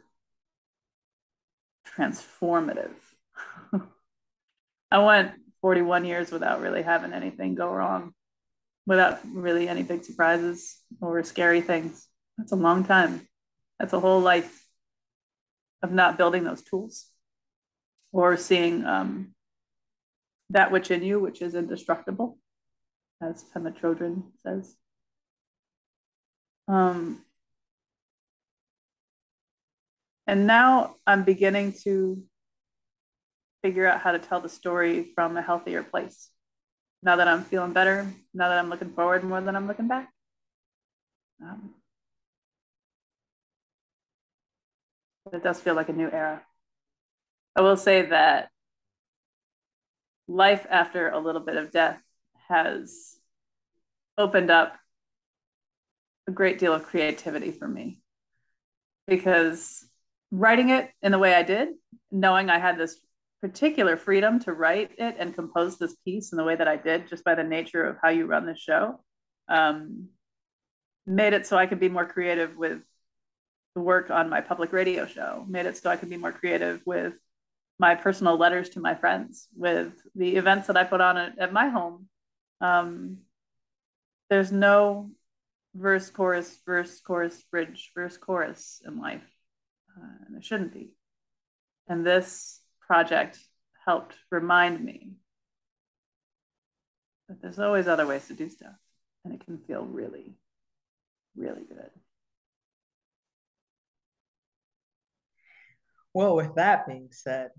transformative. 1.98 2.92
I 4.92 5.00
went 5.00 5.32
41 5.62 6.06
years 6.06 6.32
without 6.32 6.62
really 6.62 6.82
having 6.82 7.14
anything 7.14 7.56
go 7.56 7.72
wrong, 7.72 8.14
without 8.86 9.20
really 9.26 9.70
any 9.70 9.84
big 9.84 10.04
surprises 10.04 10.78
or 11.00 11.24
scary 11.24 11.62
things. 11.62 12.06
That's 12.38 12.52
a 12.52 12.58
long 12.58 12.84
time. 12.84 13.28
That's 13.80 13.94
a 13.94 14.00
whole 14.00 14.20
life 14.20 14.66
of 15.82 15.94
not 15.94 16.18
building 16.18 16.44
those 16.44 16.62
tools 16.62 17.06
or 18.12 18.38
seeing 18.38 18.86
um, 18.86 19.34
that 20.50 20.72
which 20.72 20.92
in 20.92 21.04
you, 21.04 21.20
which 21.20 21.42
is 21.42 21.56
indestructible, 21.56 22.38
as 23.22 23.44
Pema 23.56 23.78
Chodron 23.80 24.24
says. 24.44 24.76
Um, 26.68 27.24
and 30.28 30.46
now 30.46 30.96
I'm 31.08 31.24
beginning 31.24 31.74
to 31.84 32.24
figure 33.64 33.88
out 33.88 34.02
how 34.02 34.12
to 34.12 34.20
tell 34.20 34.40
the 34.40 34.50
story 34.50 35.12
from 35.16 35.36
a 35.38 35.42
healthier 35.42 35.84
place. 35.84 36.30
Now 37.02 37.16
that 37.18 37.28
I'm 37.28 37.44
feeling 37.44 37.74
better, 37.74 38.08
now 38.34 38.50
that 38.50 38.58
I'm 38.58 38.70
looking 38.70 38.92
forward 38.92 39.24
more 39.24 39.42
than 39.42 39.56
I'm 39.56 39.68
looking 39.68 39.88
back. 39.88 40.12
Um, 41.42 41.74
it 45.32 45.44
does 45.44 45.62
feel 45.62 45.76
like 45.76 45.90
a 45.90 45.94
new 45.94 46.10
era. 46.12 46.42
I 47.60 47.62
will 47.62 47.76
say 47.76 48.04
that 48.04 48.52
life 50.30 50.66
after 50.70 51.10
a 51.10 51.20
little 51.20 51.42
bit 51.42 51.58
of 51.58 51.72
death 51.72 52.02
has 52.48 53.18
opened 54.18 54.50
up 54.50 54.78
a 56.26 56.32
great 56.32 56.58
deal 56.58 56.74
of 56.74 56.86
creativity 56.86 57.52
for 57.52 57.68
me. 57.68 58.00
Because 59.08 59.84
writing 60.32 60.70
it 60.70 60.90
in 61.02 61.12
the 61.12 61.20
way 61.20 61.36
I 61.36 61.44
did, 61.44 61.68
knowing 62.10 62.50
I 62.50 62.60
had 62.60 62.78
this 62.78 62.98
particular 63.42 63.98
freedom 63.98 64.40
to 64.44 64.54
write 64.54 64.92
it 64.98 65.18
and 65.20 65.36
compose 65.36 65.78
this 65.78 65.98
piece 66.06 66.32
in 66.32 66.38
the 66.38 66.46
way 66.46 66.56
that 66.56 66.70
I 66.70 66.78
did, 66.78 67.10
just 67.10 67.26
by 67.26 67.36
the 67.36 67.44
nature 67.44 67.84
of 67.84 67.98
how 68.02 68.08
you 68.08 68.26
run 68.26 68.46
the 68.46 68.56
show, 68.56 69.02
um, 69.50 70.08
made 71.06 71.34
it 71.34 71.46
so 71.46 71.58
I 71.58 71.68
could 71.68 71.82
be 71.82 71.90
more 71.90 72.06
creative 72.06 72.56
with 72.56 72.80
the 73.76 73.82
work 73.82 74.12
on 74.12 74.30
my 74.30 74.40
public 74.40 74.72
radio 74.72 75.06
show, 75.06 75.44
made 75.46 75.66
it 75.66 75.76
so 75.76 75.90
I 75.90 75.98
could 75.98 76.10
be 76.10 76.16
more 76.16 76.32
creative 76.32 76.80
with 76.86 77.16
my 77.80 77.96
personal 77.96 78.38
letters 78.38 78.70
to 78.70 78.80
my 78.80 78.94
friends, 78.94 79.48
with 79.56 79.94
the 80.16 80.36
events 80.36 80.68
that 80.68 80.78
I 80.78 80.84
put 80.84 81.02
on 81.02 81.18
at, 81.18 81.40
at 81.40 81.54
my 81.54 81.70
home. 81.70 82.08
Um, 82.62 83.20
there's 84.30 84.52
no 84.52 85.12
verse, 85.74 86.10
chorus, 86.10 86.60
verse, 86.66 87.00
chorus, 87.00 87.42
bridge, 87.50 87.92
verse, 87.96 88.18
chorus 88.18 88.82
in 88.86 89.00
life 89.00 89.24
uh, 90.00 90.26
and 90.28 90.38
it 90.38 90.46
shouldn't 90.46 90.74
be. 90.74 90.92
And 91.88 92.06
this 92.06 92.62
project 92.86 93.40
helped 93.86 94.16
remind 94.32 94.84
me 94.84 95.14
that 97.28 97.42
there's 97.42 97.60
always 97.60 97.88
other 97.88 98.06
ways 98.06 98.28
to 98.28 98.34
do 98.34 98.50
stuff, 98.50 98.76
and 99.24 99.34
it 99.34 99.46
can 99.46 99.58
feel 99.60 99.84
really, 99.84 100.36
really 101.36 101.64
good. 101.68 101.90
Well, 106.14 106.36
with 106.36 106.56
that 106.56 106.88
being 106.88 107.10
said, 107.12 107.52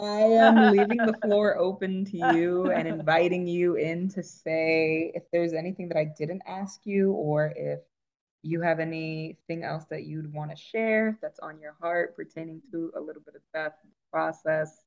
I 0.00 0.20
am 0.20 0.72
leaving 0.76 0.98
the 0.98 1.18
floor 1.24 1.58
open 1.58 2.04
to 2.06 2.16
you 2.34 2.70
and 2.70 2.86
inviting 2.86 3.48
you 3.48 3.74
in 3.74 4.08
to 4.10 4.22
say 4.22 5.10
if 5.14 5.24
there's 5.32 5.52
anything 5.52 5.88
that 5.88 5.96
I 5.96 6.04
didn't 6.16 6.42
ask 6.46 6.80
you 6.84 7.12
or 7.12 7.52
if 7.56 7.80
you 8.42 8.60
have 8.60 8.78
anything 8.78 9.64
else 9.64 9.84
that 9.90 10.04
you'd 10.04 10.32
want 10.32 10.50
to 10.50 10.56
share 10.56 11.18
that's 11.20 11.40
on 11.40 11.58
your 11.58 11.74
heart 11.80 12.14
pertaining 12.14 12.62
to 12.70 12.92
a 12.96 13.00
little 13.00 13.22
bit 13.22 13.34
of 13.34 13.42
that 13.52 13.78
process. 14.12 14.84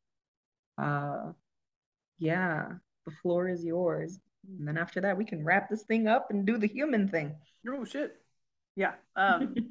Uh, 0.77 1.33
yeah, 2.19 2.69
the 3.05 3.11
floor 3.21 3.49
is 3.49 3.65
yours. 3.65 4.17
And 4.47 4.67
then 4.67 4.77
after 4.77 5.01
that, 5.01 5.17
we 5.17 5.25
can 5.25 5.43
wrap 5.43 5.69
this 5.69 5.83
thing 5.83 6.07
up 6.07 6.27
and 6.29 6.45
do 6.45 6.57
the 6.57 6.67
human 6.67 7.09
thing. 7.09 7.35
Oh, 7.67 7.83
shit. 7.83 8.20
Yeah. 8.75 8.93
Um, 9.15 9.55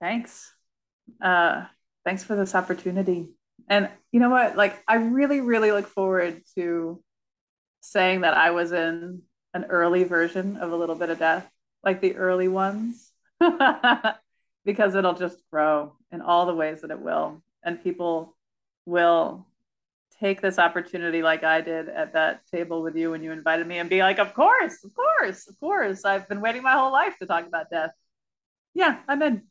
thanks. 0.00 0.52
Uh, 1.20 1.64
thanks 2.04 2.24
for 2.24 2.36
this 2.36 2.54
opportunity. 2.54 3.28
And 3.68 3.88
you 4.12 4.20
know 4.20 4.30
what? 4.30 4.56
Like, 4.56 4.82
I 4.86 4.96
really, 4.96 5.40
really 5.40 5.72
look 5.72 5.86
forward 5.86 6.42
to 6.56 7.02
saying 7.80 8.22
that 8.22 8.34
I 8.34 8.50
was 8.50 8.72
in 8.72 9.22
an 9.52 9.64
early 9.64 10.04
version 10.04 10.56
of 10.56 10.72
a 10.72 10.76
little 10.76 10.96
bit 10.96 11.10
of 11.10 11.18
death, 11.18 11.48
like 11.82 12.00
the 12.00 12.16
early 12.16 12.48
ones, 12.48 13.10
because 14.64 14.94
it'll 14.94 15.14
just 15.14 15.38
grow 15.50 15.96
in 16.10 16.20
all 16.20 16.46
the 16.46 16.54
ways 16.54 16.80
that 16.80 16.90
it 16.90 17.00
will. 17.00 17.42
And 17.62 17.82
people 17.82 18.36
will 18.86 19.46
take 20.20 20.40
this 20.40 20.58
opportunity 20.58 21.22
like 21.22 21.44
I 21.44 21.60
did 21.60 21.88
at 21.88 22.12
that 22.12 22.46
table 22.50 22.82
with 22.82 22.96
you 22.96 23.10
when 23.10 23.22
you 23.22 23.32
invited 23.32 23.66
me 23.66 23.78
and 23.78 23.90
be 23.90 24.00
like, 24.00 24.18
of 24.18 24.34
course, 24.34 24.84
of 24.84 24.94
course, 24.94 25.48
of 25.48 25.58
course. 25.60 26.04
I've 26.04 26.28
been 26.28 26.40
waiting 26.40 26.62
my 26.62 26.72
whole 26.72 26.92
life 26.92 27.18
to 27.18 27.26
talk 27.26 27.46
about 27.46 27.70
death. 27.70 27.90
Yeah, 28.74 28.98
I'm 29.08 29.22
in 29.22 29.42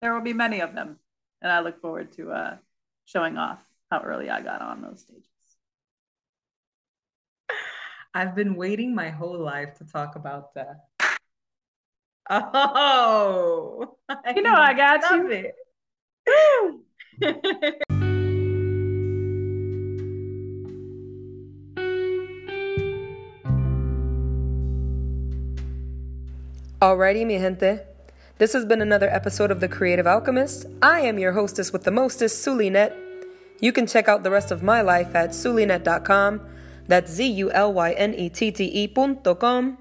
there 0.00 0.14
will 0.14 0.22
be 0.22 0.32
many 0.32 0.60
of 0.60 0.74
them. 0.74 0.98
And 1.42 1.52
I 1.52 1.60
look 1.60 1.80
forward 1.80 2.12
to 2.16 2.32
uh, 2.32 2.56
showing 3.04 3.36
off 3.36 3.58
how 3.90 4.00
early 4.00 4.28
I 4.30 4.40
got 4.42 4.60
on 4.60 4.82
those 4.82 5.00
stages. 5.00 5.24
I've 8.14 8.34
been 8.34 8.56
waiting 8.56 8.94
my 8.94 9.10
whole 9.10 9.38
life 9.38 9.74
to 9.78 9.84
talk 9.84 10.16
about 10.16 10.54
that. 10.54 10.86
Oh, 12.30 13.96
you 14.34 14.42
know 14.42 14.54
I 14.54 14.74
got 14.74 15.10
you. 15.10 15.52
It. 16.26 17.84
Alrighty, 26.80 27.26
mi 27.26 27.38
gente. 27.38 27.80
This 28.38 28.52
has 28.52 28.64
been 28.64 28.80
another 28.80 29.10
episode 29.10 29.50
of 29.50 29.58
The 29.58 29.66
Creative 29.66 30.06
Alchemist. 30.06 30.64
I 30.80 31.00
am 31.00 31.18
your 31.18 31.32
hostess 31.32 31.72
with 31.72 31.82
the 31.82 31.90
mostest, 31.90 32.46
Zulynette. 32.46 32.94
You 33.58 33.72
can 33.72 33.84
check 33.84 34.06
out 34.06 34.22
the 34.22 34.30
rest 34.30 34.52
of 34.52 34.62
my 34.62 34.80
life 34.80 35.12
at 35.12 35.30
zulynette.com. 35.30 36.40
That's 36.86 37.10
Z 37.10 37.26
U 37.26 37.50
L 37.50 37.72
Y 37.72 37.90
N 37.94 38.14
E 38.14 38.28
T 38.28 38.52
T 38.52 38.64
E.com. 38.64 39.78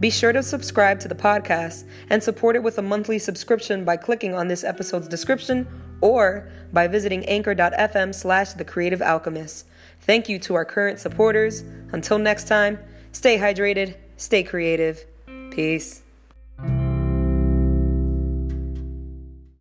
Be 0.00 0.08
sure 0.08 0.32
to 0.32 0.42
subscribe 0.42 1.00
to 1.00 1.08
the 1.08 1.14
podcast 1.14 1.84
and 2.08 2.22
support 2.22 2.56
it 2.56 2.62
with 2.62 2.78
a 2.78 2.82
monthly 2.82 3.18
subscription 3.18 3.84
by 3.84 3.98
clicking 3.98 4.32
on 4.32 4.48
this 4.48 4.64
episode's 4.64 5.06
description 5.06 5.68
or 6.00 6.48
by 6.72 6.86
visiting 6.86 7.26
anchor.fm 7.26 8.14
slash 8.14 8.54
the 8.54 8.64
creative 8.64 9.02
alchemist. 9.02 9.66
Thank 10.00 10.30
you 10.30 10.38
to 10.38 10.54
our 10.54 10.64
current 10.64 10.98
supporters. 10.98 11.60
Until 11.92 12.18
next 12.18 12.48
time, 12.48 12.78
stay 13.12 13.36
hydrated, 13.36 13.96
stay 14.16 14.42
creative. 14.42 15.04
Peace. 15.50 16.07